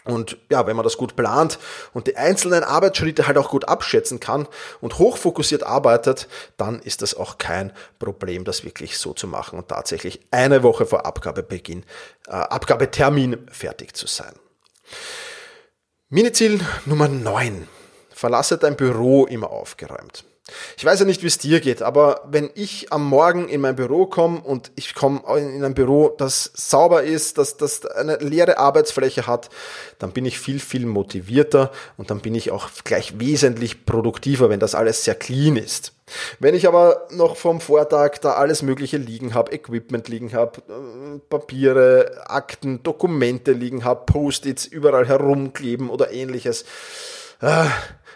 Und 0.05 0.37
ja, 0.51 0.67
wenn 0.67 0.77
man 0.77 0.85
das 0.85 0.99
gut 0.99 1.17
plant 1.17 1.59
und 1.95 2.07
die 2.07 2.17
einzelnen 2.17 2.63
Arbeitsschritte 2.63 3.27
halt 3.27 3.39
auch 3.39 3.49
gut 3.49 3.67
abschätzen 3.69 4.21
kann 4.21 4.47
und 4.83 4.99
hochfokussiert 4.99 5.63
arbeitet, 5.63 6.29
dann 6.59 6.79
ist 6.81 7.01
das 7.01 7.15
auch 7.15 7.39
kein 7.39 7.73
Problem, 7.99 8.45
das 8.45 8.65
wirklich 8.65 8.99
so 8.99 9.15
zu 9.15 9.27
machen 9.27 9.59
und 9.59 9.69
tatsächlich 9.69 10.21
eine 10.31 10.63
Woche 10.63 10.85
vor 10.85 11.07
Abgabebeginn, 11.07 11.85
äh, 12.27 12.33
Abgabetermin 12.33 13.47
fertig 13.51 13.97
zu 13.97 14.07
sein. 14.07 14.35
Miniziel 16.11 16.61
Nummer 16.85 17.09
9. 17.09 17.67
Verlasse 18.11 18.59
dein 18.59 18.77
Büro 18.77 19.25
immer 19.25 19.51
aufgeräumt. 19.51 20.25
Ich 20.77 20.85
weiß 20.85 21.01
ja 21.01 21.07
nicht, 21.07 21.23
wie 21.23 21.29
es 21.29 21.39
dir 21.39 21.61
geht, 21.61 21.81
aber 21.81 22.21
wenn 22.29 22.51
ich 22.55 22.93
am 22.93 23.09
Morgen 23.09 23.49
in 23.49 23.63
mein 23.63 23.77
Büro 23.77 24.05
komme 24.05 24.43
und 24.43 24.73
ich 24.77 24.95
komme 24.95 25.23
in 25.39 25.65
ein 25.65 25.73
Büro, 25.73 26.15
das 26.19 26.51
sauber 26.55 27.03
ist, 27.03 27.39
das, 27.39 27.57
das 27.57 27.87
eine 27.87 28.17
leere 28.17 28.59
Arbeitsfläche 28.59 29.27
hat, 29.27 29.49
dann 29.99 30.13
bin 30.13 30.27
ich 30.27 30.39
viel, 30.39 30.61
viel 30.61 30.85
motivierter 30.85 31.73
und 31.97 32.11
dann 32.11 32.21
bin 32.21 32.35
ich 32.35 32.51
auch 32.51 32.69
gleich 32.85 33.19
wesentlich 33.19 33.87
produktiver, 33.87 34.51
wenn 34.51 34.61
das 34.61 34.75
alles 34.75 35.05
sehr 35.05 35.15
clean 35.15 35.57
ist. 35.57 35.93
Wenn 36.41 36.55
ich 36.55 36.69
aber 36.69 37.09
noch 37.11 37.37
vom 37.37 37.63
Vortag 37.63 38.19
da 38.19 38.35
alles 38.35 38.61
Mögliche 38.61 38.99
liegen 38.99 39.33
habe, 39.33 39.53
Equipment 39.53 40.09
liegen 40.09 40.35
habe, 40.35 40.61
äh, 40.69 41.21
Papiere, 41.31 42.25
Akten, 42.27 42.83
Dokumente 42.83 43.53
liegen 43.53 43.85
habe, 43.85 44.05
Post-its 44.05 44.67
überall 44.67 45.09
herumkleben 45.09 45.89
oder 45.89 46.11
ähnliches, 46.11 46.67
äh, 47.41 47.65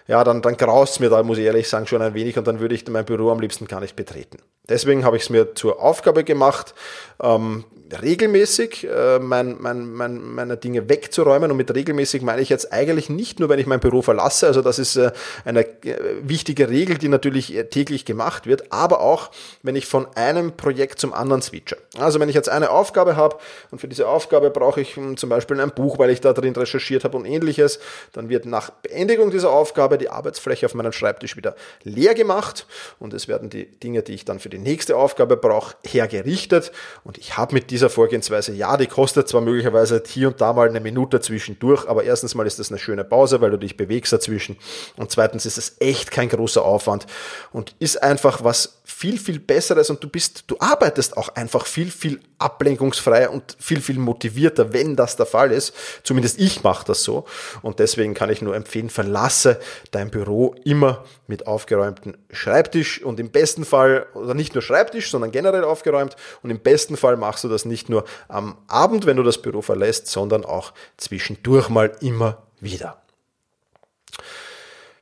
ja, 0.09 0.25
dann, 0.25 0.43
dann 0.43 0.57
graust 0.57 1.01
mir 1.01 1.11
da, 1.11 1.23
muss 1.23 1.39
ich 1.39 1.45
ehrlich 1.45 1.69
sagen, 1.69 1.87
schon 1.87 2.03
ein 2.03 2.15
wenig 2.15 2.37
und 2.39 2.47
dann 2.47 2.61
würde 2.61 2.75
ich 2.75 2.89
mein 2.89 3.05
Büro 3.05 3.31
am 3.31 3.41
liebsten 3.41 3.67
gar 3.67 3.81
nicht 3.81 3.95
betreten. 3.95 4.39
Deswegen 4.69 5.05
habe 5.05 5.17
ich 5.17 5.25
es 5.25 5.31
mir 5.31 5.55
zur 5.55 5.81
Aufgabe 5.81 6.25
gemacht, 6.25 6.75
ähm, 7.23 7.65
regelmäßig 8.03 8.87
äh, 8.87 9.19
mein, 9.19 9.57
mein, 9.61 9.91
mein, 9.93 10.21
meine 10.21 10.57
Dinge 10.57 10.89
wegzuräumen. 10.89 11.51
Und 11.51 11.57
mit 11.57 11.75
regelmäßig 11.75 12.23
meine 12.23 12.43
ich 12.43 12.49
jetzt 12.49 12.73
eigentlich 12.73 13.09
nicht 13.09 13.41
nur, 13.41 13.49
wenn 13.49 13.59
ich 13.59 13.67
mein 13.67 13.81
Büro 13.81 14.03
verlasse, 14.03 14.47
also 14.47 14.63
das 14.63 14.79
ist 14.79 14.97
äh, 14.97 15.13
eine 15.45 15.67
äh, 15.85 15.97
wichtige 16.23 16.69
Regel, 16.69 16.99
die 16.99 17.09
natürlich 17.09 17.55
äh, 17.55 17.65
täglich 17.65 18.05
gemacht 18.05 18.47
wird, 18.47 18.73
aber 18.73 19.01
auch, 19.01 19.31
wenn 19.63 19.77
ich 19.77 19.87
von 19.87 20.07
einem 20.17 20.53
Projekt 20.53 20.99
zum 21.01 21.13
anderen 21.13 21.43
switche. 21.43 21.77
Also 21.99 22.21
wenn 22.21 22.29
ich 22.29 22.35
jetzt 22.35 22.49
eine 22.49 22.71
Aufgabe 22.71 23.17
habe 23.17 23.39
und 23.71 23.81
für 23.81 23.89
diese 23.89 24.09
Aufgabe 24.09 24.51
brauche 24.51 24.81
ich 24.81 24.97
hm, 24.97 25.17
zum 25.17 25.31
Beispiel 25.31 25.61
ein 25.61 25.71
Buch, 25.71 25.99
weil 25.99 26.11
ich 26.11 26.21
da 26.21 26.33
drin 26.33 26.55
recherchiert 26.55 27.05
habe 27.05 27.17
und 27.17 27.25
ähnliches, 27.25 27.81
dann 28.13 28.29
wird 28.29 28.47
nach 28.47 28.71
Beendigung 28.71 29.31
dieser 29.31 29.51
Aufgabe 29.51 29.99
die 29.99 30.11
Arbeitsfläche 30.11 30.67
auf 30.67 30.75
meinem 30.75 30.93
Schreibtisch 30.93 31.37
wieder 31.37 31.55
leer 31.83 32.15
gemacht 32.15 32.67
und 32.99 33.15
es 33.15 33.29
werden 33.29 33.51
die 33.51 33.67
Dinge, 33.67 34.03
die 34.03 34.15
ich 34.15 34.25
dann 34.25 34.39
für 34.39 34.49
die 34.49 34.58
nächste 34.59 34.97
Aufgabe 34.97 35.37
brauche, 35.37 35.77
hergerichtet. 35.85 36.73
Und 37.05 37.19
ich 37.19 37.37
habe 37.37 37.55
mit 37.55 37.71
dieser 37.71 37.91
Vorgehensweise, 37.91 38.53
ja, 38.53 38.77
die 38.77 38.87
kostet 38.87 39.29
zwar 39.29 39.41
möglicherweise 39.41 40.03
hier 40.07 40.29
und 40.29 40.41
da 40.41 40.53
mal 40.53 40.69
eine 40.69 40.81
Minute 40.81 41.21
zwischendurch, 41.21 41.89
aber 41.89 42.05
erstens 42.05 42.35
mal 42.35 42.47
ist 42.47 42.59
das 42.59 42.71
eine 42.71 42.79
schöne 42.79 43.05
Pause, 43.05 43.41
weil 43.41 43.51
du 43.51 43.57
dich 43.59 43.77
bewegst 43.77 44.13
dazwischen. 44.13 44.57
Und 44.97 45.11
zweitens 45.11 45.47
ist 45.47 45.59
es 45.59 45.77
echt 45.81 46.11
kein 46.11 46.29
großer 46.29 46.65
Aufwand 46.65 47.07
und 47.53 47.75
ist 47.79 48.03
einfach 48.03 48.45
was 48.45 48.78
viel, 48.99 49.17
viel 49.17 49.39
Besseres 49.39 49.91
und 49.91 50.03
du 50.03 50.09
bist, 50.09 50.43
du 50.49 50.57
arbeitest 50.59 51.17
auch 51.17 51.29
einfach 51.37 51.67
viel, 51.67 51.89
viel 51.89 52.19
ablenkungsfreier 52.39 53.31
und 53.31 53.57
viel, 53.61 53.81
viel 53.81 53.97
motivierter, 53.97 54.73
wenn 54.73 54.97
das 54.97 55.15
der 55.15 55.25
Fall 55.25 55.53
ist. 55.53 55.73
Zumindest 56.03 56.41
ich 56.41 56.65
mache 56.65 56.85
das 56.85 57.05
so. 57.05 57.25
Und 57.63 57.79
deswegen 57.79 58.15
kann 58.15 58.29
ich 58.29 58.43
nur 58.43 58.57
empfehlen, 58.57 58.91
verlasse 58.91 59.61
dein 59.93 60.11
Büro 60.11 60.57
immer 60.65 61.05
mit 61.29 61.47
aufgeräumtem 61.47 62.17
Schreibtisch 62.33 63.01
und 63.01 63.21
im 63.21 63.31
besten 63.31 63.65
Fall, 63.65 64.09
oder 64.15 64.35
nicht 64.35 64.57
nur 64.57 64.63
Schreibtisch, 64.63 65.13
sondern 65.13 65.31
generell 65.31 65.63
aufgeräumt. 65.63 66.17
Und 66.43 66.51
im 66.51 66.59
besten 66.59 66.97
Fall 66.97 67.17
machst 67.17 67.45
du 67.45 67.49
das 67.49 67.65
nicht 67.65 67.89
nur 67.89 68.05
am 68.27 68.59
Abend, 68.67 69.07
wenn 69.07 69.17
du 69.17 69.23
das 69.23 69.41
Büro 69.41 69.63
verlässt, 69.63 70.09
sondern 70.09 70.45
auch 70.45 70.73
zwischendurch 70.97 71.69
mal 71.69 71.93
immer 72.01 72.43
wieder. 72.59 73.01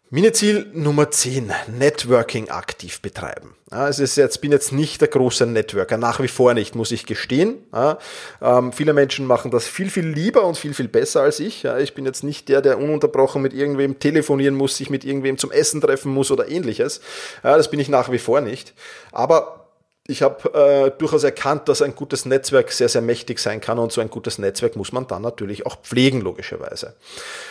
Mini-Ziel 0.08 0.70
Nummer 0.72 1.10
10, 1.10 1.50
Networking 1.66 2.48
aktiv 2.48 3.00
betreiben. 3.00 3.56
Ja, 3.72 3.88
es 3.88 3.98
ist 3.98 4.14
jetzt, 4.14 4.40
bin 4.40 4.52
jetzt 4.52 4.70
nicht 4.70 5.00
der 5.00 5.08
große 5.08 5.46
Networker, 5.46 5.96
nach 5.96 6.20
wie 6.20 6.28
vor 6.28 6.54
nicht, 6.54 6.76
muss 6.76 6.92
ich 6.92 7.06
gestehen. 7.06 7.56
Ja, 7.74 7.98
ähm, 8.40 8.72
viele 8.72 8.92
Menschen 8.92 9.26
machen 9.26 9.50
das 9.50 9.66
viel, 9.66 9.90
viel 9.90 10.06
lieber 10.06 10.44
und 10.44 10.56
viel, 10.56 10.74
viel 10.74 10.86
besser 10.86 11.22
als 11.22 11.40
ich. 11.40 11.64
Ja, 11.64 11.78
ich 11.78 11.94
bin 11.94 12.04
jetzt 12.04 12.22
nicht 12.22 12.48
der, 12.48 12.62
der 12.62 12.78
ununterbrochen 12.78 13.42
mit 13.42 13.52
irgendwem 13.52 13.98
telefonieren 13.98 14.54
muss, 14.54 14.76
sich 14.76 14.90
mit 14.90 15.04
irgendwem 15.04 15.38
zum 15.38 15.50
Essen 15.50 15.80
treffen 15.80 16.14
muss 16.14 16.30
oder 16.30 16.48
ähnliches. 16.48 17.00
das 17.42 17.68
bin 17.68 17.80
ich 17.80 17.88
nach 17.88 18.12
wie 18.12 18.18
vor 18.18 18.40
nicht. 18.40 18.74
Aber 19.10 19.65
ich 20.08 20.22
habe 20.22 20.54
äh, 20.54 20.90
durchaus 20.98 21.24
erkannt, 21.24 21.68
dass 21.68 21.82
ein 21.82 21.94
gutes 21.94 22.26
Netzwerk 22.26 22.70
sehr, 22.70 22.88
sehr 22.88 23.02
mächtig 23.02 23.40
sein 23.40 23.60
kann 23.60 23.78
und 23.78 23.90
so 23.90 24.00
ein 24.00 24.08
gutes 24.08 24.38
Netzwerk 24.38 24.76
muss 24.76 24.92
man 24.92 25.06
dann 25.08 25.22
natürlich 25.22 25.66
auch 25.66 25.82
pflegen, 25.82 26.20
logischerweise. 26.20 26.94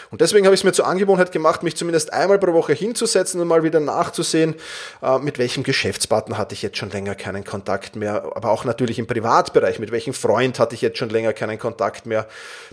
Und 0.10 0.22
deswegen 0.22 0.46
habe 0.46 0.54
ich 0.54 0.62
es 0.62 0.64
mir 0.64 0.72
zur 0.72 0.88
Angewohnheit 0.88 1.34
gemacht, 1.34 1.64
mich 1.64 1.76
zumindest 1.76 2.14
einmal 2.14 2.40
pro 2.40 2.54
Woche 2.54 2.74
hinzusetzen 2.74 3.42
und 3.42 3.48
mal 3.48 3.64
wieder 3.64 3.82
nachzusehen, 3.82 4.56
äh, 5.02 5.20
mit 5.20 5.38
welchem 5.38 5.64
Geschäftspartner 5.64 6.38
hatte 6.38 6.54
ich 6.54 6.62
jetzt 6.62 6.78
schon 6.78 6.90
länger 6.92 7.16
keinen 7.16 7.44
Kontakt 7.44 7.98
mehr, 7.98 8.24
aber 8.36 8.52
auch 8.52 8.64
natürlich 8.64 9.00
im 9.00 9.08
Privatbereich, 9.08 9.80
mit 9.80 9.92
welchem 9.92 10.14
Freund 10.14 10.58
hatte 10.58 10.76
ich 10.76 10.82
jetzt 10.82 10.98
schon 10.98 11.10
länger 11.10 11.34
keinen 11.34 11.60
Kontakt 11.60 12.06
mehr. 12.06 12.26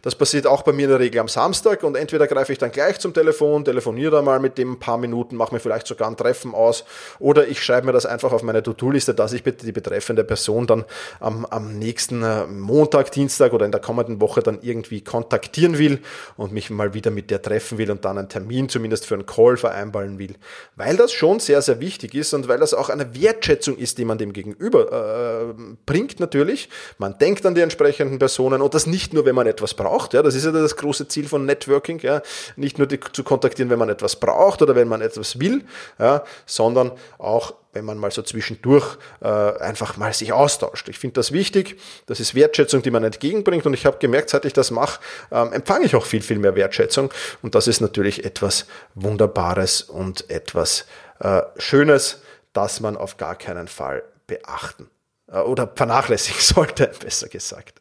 Das 0.02 0.14
passiert 0.14 0.46
auch 0.46 0.62
bei 0.62 0.72
mir 0.72 0.84
in 0.84 0.90
der 0.90 1.00
Regel 1.00 1.20
am 1.20 1.28
Samstag 1.28 1.82
und 1.82 1.96
entweder 1.96 2.28
greife 2.28 2.52
ich 2.52 2.58
dann 2.58 2.70
gleich 2.70 3.00
zum 3.00 3.14
Telefon, 3.14 3.64
telefoniere 3.64 4.12
da 4.12 4.22
mal 4.22 4.38
mit 4.38 4.58
dem 4.58 4.72
ein 4.72 4.78
paar 4.78 4.98
Minuten, 4.98 5.34
mache 5.34 5.54
mir 5.54 5.60
vielleicht 5.60 5.88
sogar 5.88 6.08
ein 6.08 6.16
Treffen 6.16 6.54
aus 6.54 6.84
oder 7.18 7.48
ich 7.48 7.64
schreibe 7.64 7.86
mir 7.86 7.92
das 7.92 8.06
einfach 8.06 8.30
auf 8.30 8.44
meine 8.44 8.62
To-Do-Liste, 8.62 9.14
dass 9.14 9.32
ich 9.32 9.42
bitte 9.42 9.66
die 9.66 9.71
betreffende 9.72 10.24
Person 10.24 10.66
dann 10.66 10.84
am, 11.20 11.44
am 11.46 11.78
nächsten 11.78 12.22
äh, 12.22 12.46
Montag, 12.46 13.12
Dienstag 13.12 13.52
oder 13.52 13.66
in 13.66 13.72
der 13.72 13.80
kommenden 13.80 14.20
Woche 14.20 14.42
dann 14.42 14.58
irgendwie 14.62 15.02
kontaktieren 15.02 15.78
will 15.78 16.00
und 16.36 16.52
mich 16.52 16.70
mal 16.70 16.94
wieder 16.94 17.10
mit 17.10 17.30
der 17.30 17.42
treffen 17.42 17.78
will 17.78 17.90
und 17.90 18.04
dann 18.04 18.18
einen 18.18 18.28
Termin 18.28 18.68
zumindest 18.68 19.06
für 19.06 19.14
einen 19.14 19.26
Call 19.26 19.56
vereinbaren 19.56 20.18
will. 20.18 20.34
Weil 20.76 20.96
das 20.96 21.12
schon 21.12 21.40
sehr, 21.40 21.62
sehr 21.62 21.80
wichtig 21.80 22.14
ist 22.14 22.32
und 22.34 22.48
weil 22.48 22.58
das 22.58 22.74
auch 22.74 22.88
eine 22.88 23.14
Wertschätzung 23.20 23.76
ist, 23.76 23.98
die 23.98 24.04
man 24.04 24.18
dem 24.18 24.32
gegenüber 24.32 25.50
äh, 25.50 25.54
bringt 25.86 26.20
natürlich. 26.20 26.68
Man 26.98 27.18
denkt 27.18 27.44
an 27.46 27.54
die 27.54 27.60
entsprechenden 27.60 28.18
Personen 28.18 28.62
und 28.62 28.74
das 28.74 28.86
nicht 28.86 29.12
nur, 29.12 29.24
wenn 29.24 29.34
man 29.34 29.46
etwas 29.46 29.74
braucht. 29.74 30.14
Ja, 30.14 30.22
das 30.22 30.34
ist 30.34 30.44
ja 30.44 30.52
das 30.52 30.76
große 30.76 31.08
Ziel 31.08 31.28
von 31.28 31.46
Networking. 31.46 32.00
Ja, 32.00 32.22
nicht 32.56 32.78
nur 32.78 32.86
die, 32.86 33.00
zu 33.12 33.24
kontaktieren, 33.24 33.70
wenn 33.70 33.78
man 33.78 33.88
etwas 33.88 34.16
braucht 34.16 34.62
oder 34.62 34.74
wenn 34.74 34.88
man 34.88 35.00
etwas 35.00 35.38
will, 35.38 35.64
ja, 35.98 36.24
sondern 36.46 36.92
auch 37.18 37.54
wenn 37.72 37.84
man 37.84 37.98
mal 37.98 38.10
so 38.10 38.22
zwischendurch 38.22 38.98
äh, 39.20 39.28
einfach 39.28 39.96
mal 39.96 40.12
sich 40.12 40.32
austauscht. 40.32 40.88
Ich 40.88 40.98
finde 40.98 41.14
das 41.14 41.32
wichtig. 41.32 41.80
Das 42.06 42.20
ist 42.20 42.34
Wertschätzung, 42.34 42.82
die 42.82 42.90
man 42.90 43.02
entgegenbringt. 43.02 43.64
Und 43.66 43.74
ich 43.74 43.86
habe 43.86 43.98
gemerkt, 43.98 44.30
seit 44.30 44.44
ich 44.44 44.52
das 44.52 44.70
mache, 44.70 45.00
ähm, 45.30 45.52
empfange 45.52 45.86
ich 45.86 45.96
auch 45.96 46.04
viel, 46.04 46.22
viel 46.22 46.38
mehr 46.38 46.54
Wertschätzung. 46.54 47.10
Und 47.40 47.54
das 47.54 47.66
ist 47.66 47.80
natürlich 47.80 48.24
etwas 48.24 48.66
Wunderbares 48.94 49.82
und 49.82 50.28
etwas 50.30 50.86
äh, 51.20 51.42
Schönes, 51.56 52.20
das 52.52 52.80
man 52.80 52.96
auf 52.96 53.16
gar 53.16 53.36
keinen 53.36 53.68
Fall 53.68 54.02
beachten 54.26 54.90
äh, 55.28 55.38
oder 55.38 55.70
vernachlässigen 55.74 56.40
sollte, 56.40 56.90
besser 57.00 57.28
gesagt. 57.28 57.80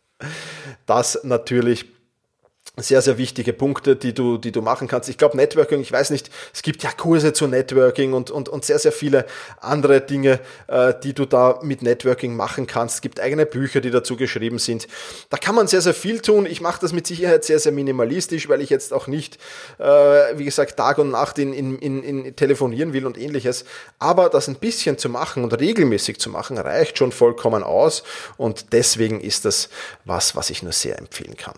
Das 0.85 1.23
natürlich 1.23 1.85
sehr, 2.77 3.01
sehr 3.01 3.17
wichtige 3.17 3.51
Punkte, 3.51 3.97
die 3.97 4.13
du, 4.13 4.37
die 4.37 4.53
du 4.53 4.61
machen 4.61 4.87
kannst. 4.87 5.09
Ich 5.09 5.17
glaube, 5.17 5.35
Networking, 5.35 5.81
ich 5.81 5.91
weiß 5.91 6.09
nicht, 6.09 6.29
es 6.53 6.61
gibt 6.61 6.83
ja 6.83 6.91
Kurse 6.91 7.33
zu 7.33 7.47
Networking 7.47 8.13
und, 8.13 8.31
und, 8.31 8.47
und 8.47 8.63
sehr, 8.63 8.79
sehr 8.79 8.93
viele 8.93 9.25
andere 9.59 9.99
Dinge, 9.99 10.39
äh, 10.67 10.93
die 11.03 11.13
du 11.13 11.25
da 11.25 11.59
mit 11.63 11.81
Networking 11.81 12.33
machen 12.33 12.67
kannst. 12.67 12.95
Es 12.95 13.01
gibt 13.01 13.19
eigene 13.19 13.45
Bücher, 13.45 13.81
die 13.81 13.91
dazu 13.91 14.15
geschrieben 14.15 14.57
sind. 14.57 14.87
Da 15.29 15.35
kann 15.35 15.53
man 15.53 15.67
sehr, 15.67 15.81
sehr 15.81 15.93
viel 15.93 16.21
tun. 16.21 16.45
Ich 16.45 16.61
mache 16.61 16.79
das 16.79 16.93
mit 16.93 17.05
Sicherheit 17.05 17.43
sehr, 17.43 17.59
sehr 17.59 17.73
minimalistisch, 17.73 18.47
weil 18.47 18.61
ich 18.61 18.69
jetzt 18.69 18.93
auch 18.93 19.07
nicht, 19.07 19.37
äh, 19.77 19.83
wie 19.83 20.45
gesagt, 20.45 20.77
Tag 20.77 20.97
und 20.97 21.11
Nacht 21.11 21.39
in, 21.39 21.53
in, 21.53 21.77
in, 21.77 22.03
in 22.03 22.35
telefonieren 22.37 22.93
will 22.93 23.05
und 23.05 23.17
ähnliches. 23.17 23.65
Aber 23.99 24.29
das 24.29 24.47
ein 24.47 24.55
bisschen 24.55 24.97
zu 24.97 25.09
machen 25.09 25.43
und 25.43 25.59
regelmäßig 25.59 26.19
zu 26.19 26.29
machen, 26.29 26.57
reicht 26.57 26.97
schon 26.97 27.11
vollkommen 27.11 27.63
aus. 27.63 28.03
Und 28.37 28.71
deswegen 28.71 29.19
ist 29.19 29.43
das 29.43 29.67
was, 30.05 30.37
was 30.37 30.49
ich 30.49 30.63
nur 30.63 30.71
sehr 30.71 30.97
empfehlen 30.97 31.35
kann. 31.35 31.55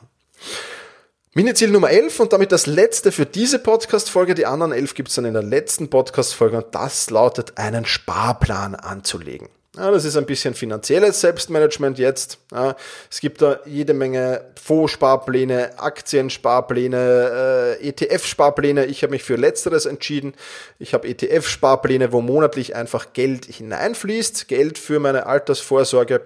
Mini-Ziel 1.35 1.71
Nummer 1.71 1.89
11 1.89 2.19
und 2.19 2.31
damit 2.31 2.51
das 2.51 2.67
letzte 2.67 3.11
für 3.11 3.25
diese 3.25 3.57
Podcast-Folge. 3.57 4.35
Die 4.35 4.45
anderen 4.45 4.71
11 4.71 4.93
gibt 4.93 5.09
es 5.09 5.15
dann 5.15 5.25
in 5.25 5.33
der 5.33 5.41
letzten 5.41 5.89
Podcast-Folge 5.89 6.57
und 6.57 6.75
das 6.75 7.09
lautet, 7.09 7.57
einen 7.57 7.85
Sparplan 7.85 8.75
anzulegen. 8.75 9.49
Ja, 9.75 9.89
das 9.89 10.05
ist 10.05 10.15
ein 10.15 10.27
bisschen 10.27 10.53
finanzielles 10.53 11.21
Selbstmanagement 11.21 11.97
jetzt. 11.97 12.37
Ja, 12.51 12.75
es 13.09 13.19
gibt 13.19 13.41
da 13.41 13.59
jede 13.65 13.95
Menge 13.95 14.41
Fondssparpläne, 14.61 15.79
Aktiensparpläne, 15.79 17.77
äh, 17.81 17.89
ETF-Sparpläne. 17.89 18.85
Ich 18.85 19.01
habe 19.01 19.09
mich 19.09 19.23
für 19.23 19.35
letzteres 19.35 19.87
entschieden. 19.87 20.35
Ich 20.77 20.93
habe 20.93 21.07
ETF-Sparpläne, 21.07 22.11
wo 22.11 22.21
monatlich 22.21 22.75
einfach 22.75 23.13
Geld 23.13 23.45
hineinfließt, 23.45 24.47
Geld 24.47 24.77
für 24.77 24.99
meine 24.99 25.25
Altersvorsorge 25.25 26.21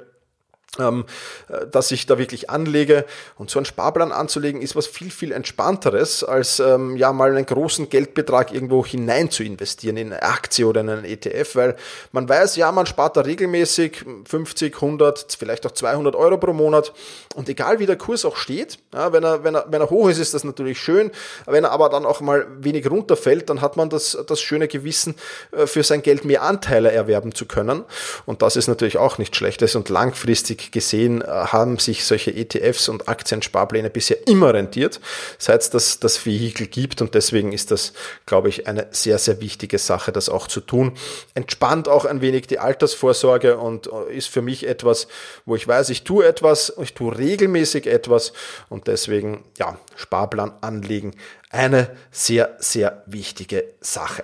ähm, 0.79 1.05
äh, 1.49 1.65
dass 1.67 1.91
ich 1.91 2.05
da 2.05 2.17
wirklich 2.17 2.49
anlege. 2.49 3.05
Und 3.37 3.49
so 3.49 3.59
einen 3.59 3.65
Sparplan 3.65 4.11
anzulegen 4.11 4.61
ist 4.61 4.75
was 4.75 4.87
viel, 4.87 5.11
viel 5.11 5.31
entspannteres, 5.31 6.23
als 6.23 6.59
ähm, 6.59 6.95
ja 6.97 7.13
mal 7.13 7.31
einen 7.31 7.45
großen 7.45 7.89
Geldbetrag 7.89 8.53
irgendwo 8.53 8.85
hinein 8.85 9.31
zu 9.31 9.43
investieren 9.43 9.97
in 9.97 10.13
eine 10.13 10.23
Aktie 10.23 10.65
oder 10.65 10.81
in 10.81 10.89
einen 10.89 11.05
ETF, 11.05 11.55
weil 11.55 11.75
man 12.11 12.27
weiß, 12.27 12.55
ja, 12.57 12.71
man 12.71 12.85
spart 12.85 13.17
da 13.17 13.21
regelmäßig 13.21 14.05
50, 14.25 14.75
100, 14.75 15.37
vielleicht 15.37 15.65
auch 15.65 15.71
200 15.71 16.15
Euro 16.15 16.37
pro 16.37 16.53
Monat. 16.53 16.93
Und 17.35 17.49
egal 17.49 17.79
wie 17.79 17.85
der 17.85 17.97
Kurs 17.97 18.25
auch 18.25 18.35
steht, 18.35 18.79
ja, 18.93 19.13
wenn, 19.13 19.23
er, 19.23 19.43
wenn, 19.43 19.55
er, 19.55 19.65
wenn 19.69 19.81
er 19.81 19.89
hoch 19.89 20.09
ist, 20.09 20.19
ist 20.19 20.33
das 20.33 20.43
natürlich 20.43 20.79
schön. 20.79 21.11
Wenn 21.45 21.63
er 21.63 21.71
aber 21.71 21.89
dann 21.89 22.05
auch 22.05 22.21
mal 22.21 22.47
wenig 22.59 22.89
runterfällt, 22.89 23.49
dann 23.49 23.61
hat 23.61 23.77
man 23.77 23.89
das, 23.89 24.17
das 24.27 24.41
schöne 24.41 24.67
Gewissen, 24.67 25.15
äh, 25.51 25.65
für 25.65 25.83
sein 25.83 26.01
Geld 26.01 26.25
mehr 26.25 26.43
Anteile 26.43 26.91
erwerben 26.91 27.33
zu 27.33 27.45
können. 27.45 27.83
Und 28.25 28.41
das 28.41 28.55
ist 28.55 28.67
natürlich 28.67 28.97
auch 28.97 29.17
nicht 29.17 29.35
schlechtes 29.35 29.75
und 29.75 29.89
langfristig 29.89 30.56
gesehen 30.71 31.21
äh, 31.21 31.25
haben 31.27 31.79
sich 31.79 32.05
solche 32.05 32.33
ETFs 32.33 32.89
und 32.89 33.07
Aktiensparpläne 33.07 33.89
bisher 33.89 34.27
immer 34.27 34.53
rentiert, 34.53 34.99
seit 35.37 35.61
es 35.61 35.69
das, 35.69 35.99
das 35.99 36.25
Vehikel 36.25 36.67
gibt 36.67 37.01
und 37.01 37.15
deswegen 37.15 37.53
ist 37.53 37.71
das, 37.71 37.93
glaube 38.25 38.49
ich, 38.49 38.67
eine 38.67 38.87
sehr, 38.91 39.17
sehr 39.17 39.41
wichtige 39.41 39.77
Sache, 39.77 40.11
das 40.11 40.29
auch 40.29 40.47
zu 40.47 40.61
tun. 40.61 40.93
Entspannt 41.33 41.87
auch 41.87 42.05
ein 42.05 42.21
wenig 42.21 42.47
die 42.47 42.59
Altersvorsorge 42.59 43.57
und 43.57 43.87
äh, 43.87 44.15
ist 44.15 44.29
für 44.29 44.41
mich 44.41 44.67
etwas, 44.67 45.07
wo 45.45 45.55
ich 45.55 45.67
weiß, 45.67 45.89
ich 45.89 46.03
tue 46.03 46.25
etwas, 46.25 46.73
ich 46.81 46.93
tue 46.93 47.17
regelmäßig 47.17 47.87
etwas 47.87 48.33
und 48.69 48.87
deswegen, 48.87 49.43
ja, 49.57 49.77
Sparplan 49.95 50.53
anlegen, 50.61 51.15
eine 51.49 51.95
sehr, 52.11 52.55
sehr 52.59 53.03
wichtige 53.05 53.63
Sache. 53.81 54.23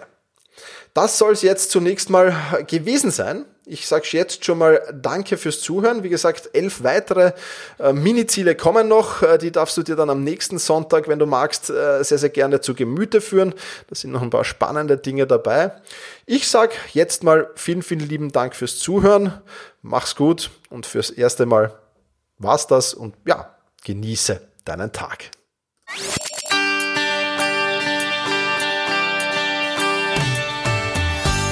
Das 0.94 1.18
soll 1.18 1.34
es 1.34 1.42
jetzt 1.42 1.72
zunächst 1.72 2.10
mal 2.10 2.36
gewesen 2.68 3.10
sein. 3.12 3.46
Ich 3.66 3.88
sage 3.88 4.06
jetzt 4.12 4.44
schon 4.44 4.58
mal 4.58 4.82
Danke 4.94 5.38
fürs 5.38 5.62
Zuhören. 5.62 6.04
Wie 6.04 6.10
gesagt, 6.10 6.50
elf 6.54 6.84
weitere 6.84 7.32
äh, 7.80 7.94
Mini-Ziele 7.94 8.56
kommen 8.56 8.90
noch. 8.90 9.22
Äh, 9.22 9.38
die 9.38 9.52
darfst 9.52 9.78
du 9.78 9.84
dir 9.84 9.96
dann 9.96 10.10
am 10.10 10.24
nächsten 10.24 10.60
Sonntag, 10.60 11.08
wenn 11.08 11.20
du 11.20 11.26
magst, 11.26 11.70
äh, 11.70 12.04
sehr, 12.04 12.18
sehr 12.18 12.30
gerne 12.30 12.60
zu 12.60 12.74
Gemüte 12.74 13.22
führen. 13.22 13.54
Da 13.88 13.96
sind 13.96 14.12
noch 14.12 14.22
ein 14.22 14.30
paar 14.30 14.44
spannende 14.44 14.98
Dinge 14.98 15.28
dabei. 15.28 15.72
Ich 16.26 16.50
sage 16.50 16.74
jetzt 16.92 17.24
mal 17.24 17.50
vielen, 17.56 17.84
vielen 17.84 18.08
lieben 18.08 18.32
Dank 18.34 18.56
fürs 18.56 18.80
Zuhören. 18.80 19.42
Mach's 19.82 20.16
gut 20.16 20.52
und 20.70 20.86
fürs 20.86 21.10
erste 21.10 21.46
Mal 21.46 21.74
war's 22.38 22.68
das 22.68 22.94
und 22.94 23.16
ja, 23.26 23.56
genieße 23.86 24.42
deinen 24.66 24.92
Tag. 24.92 25.32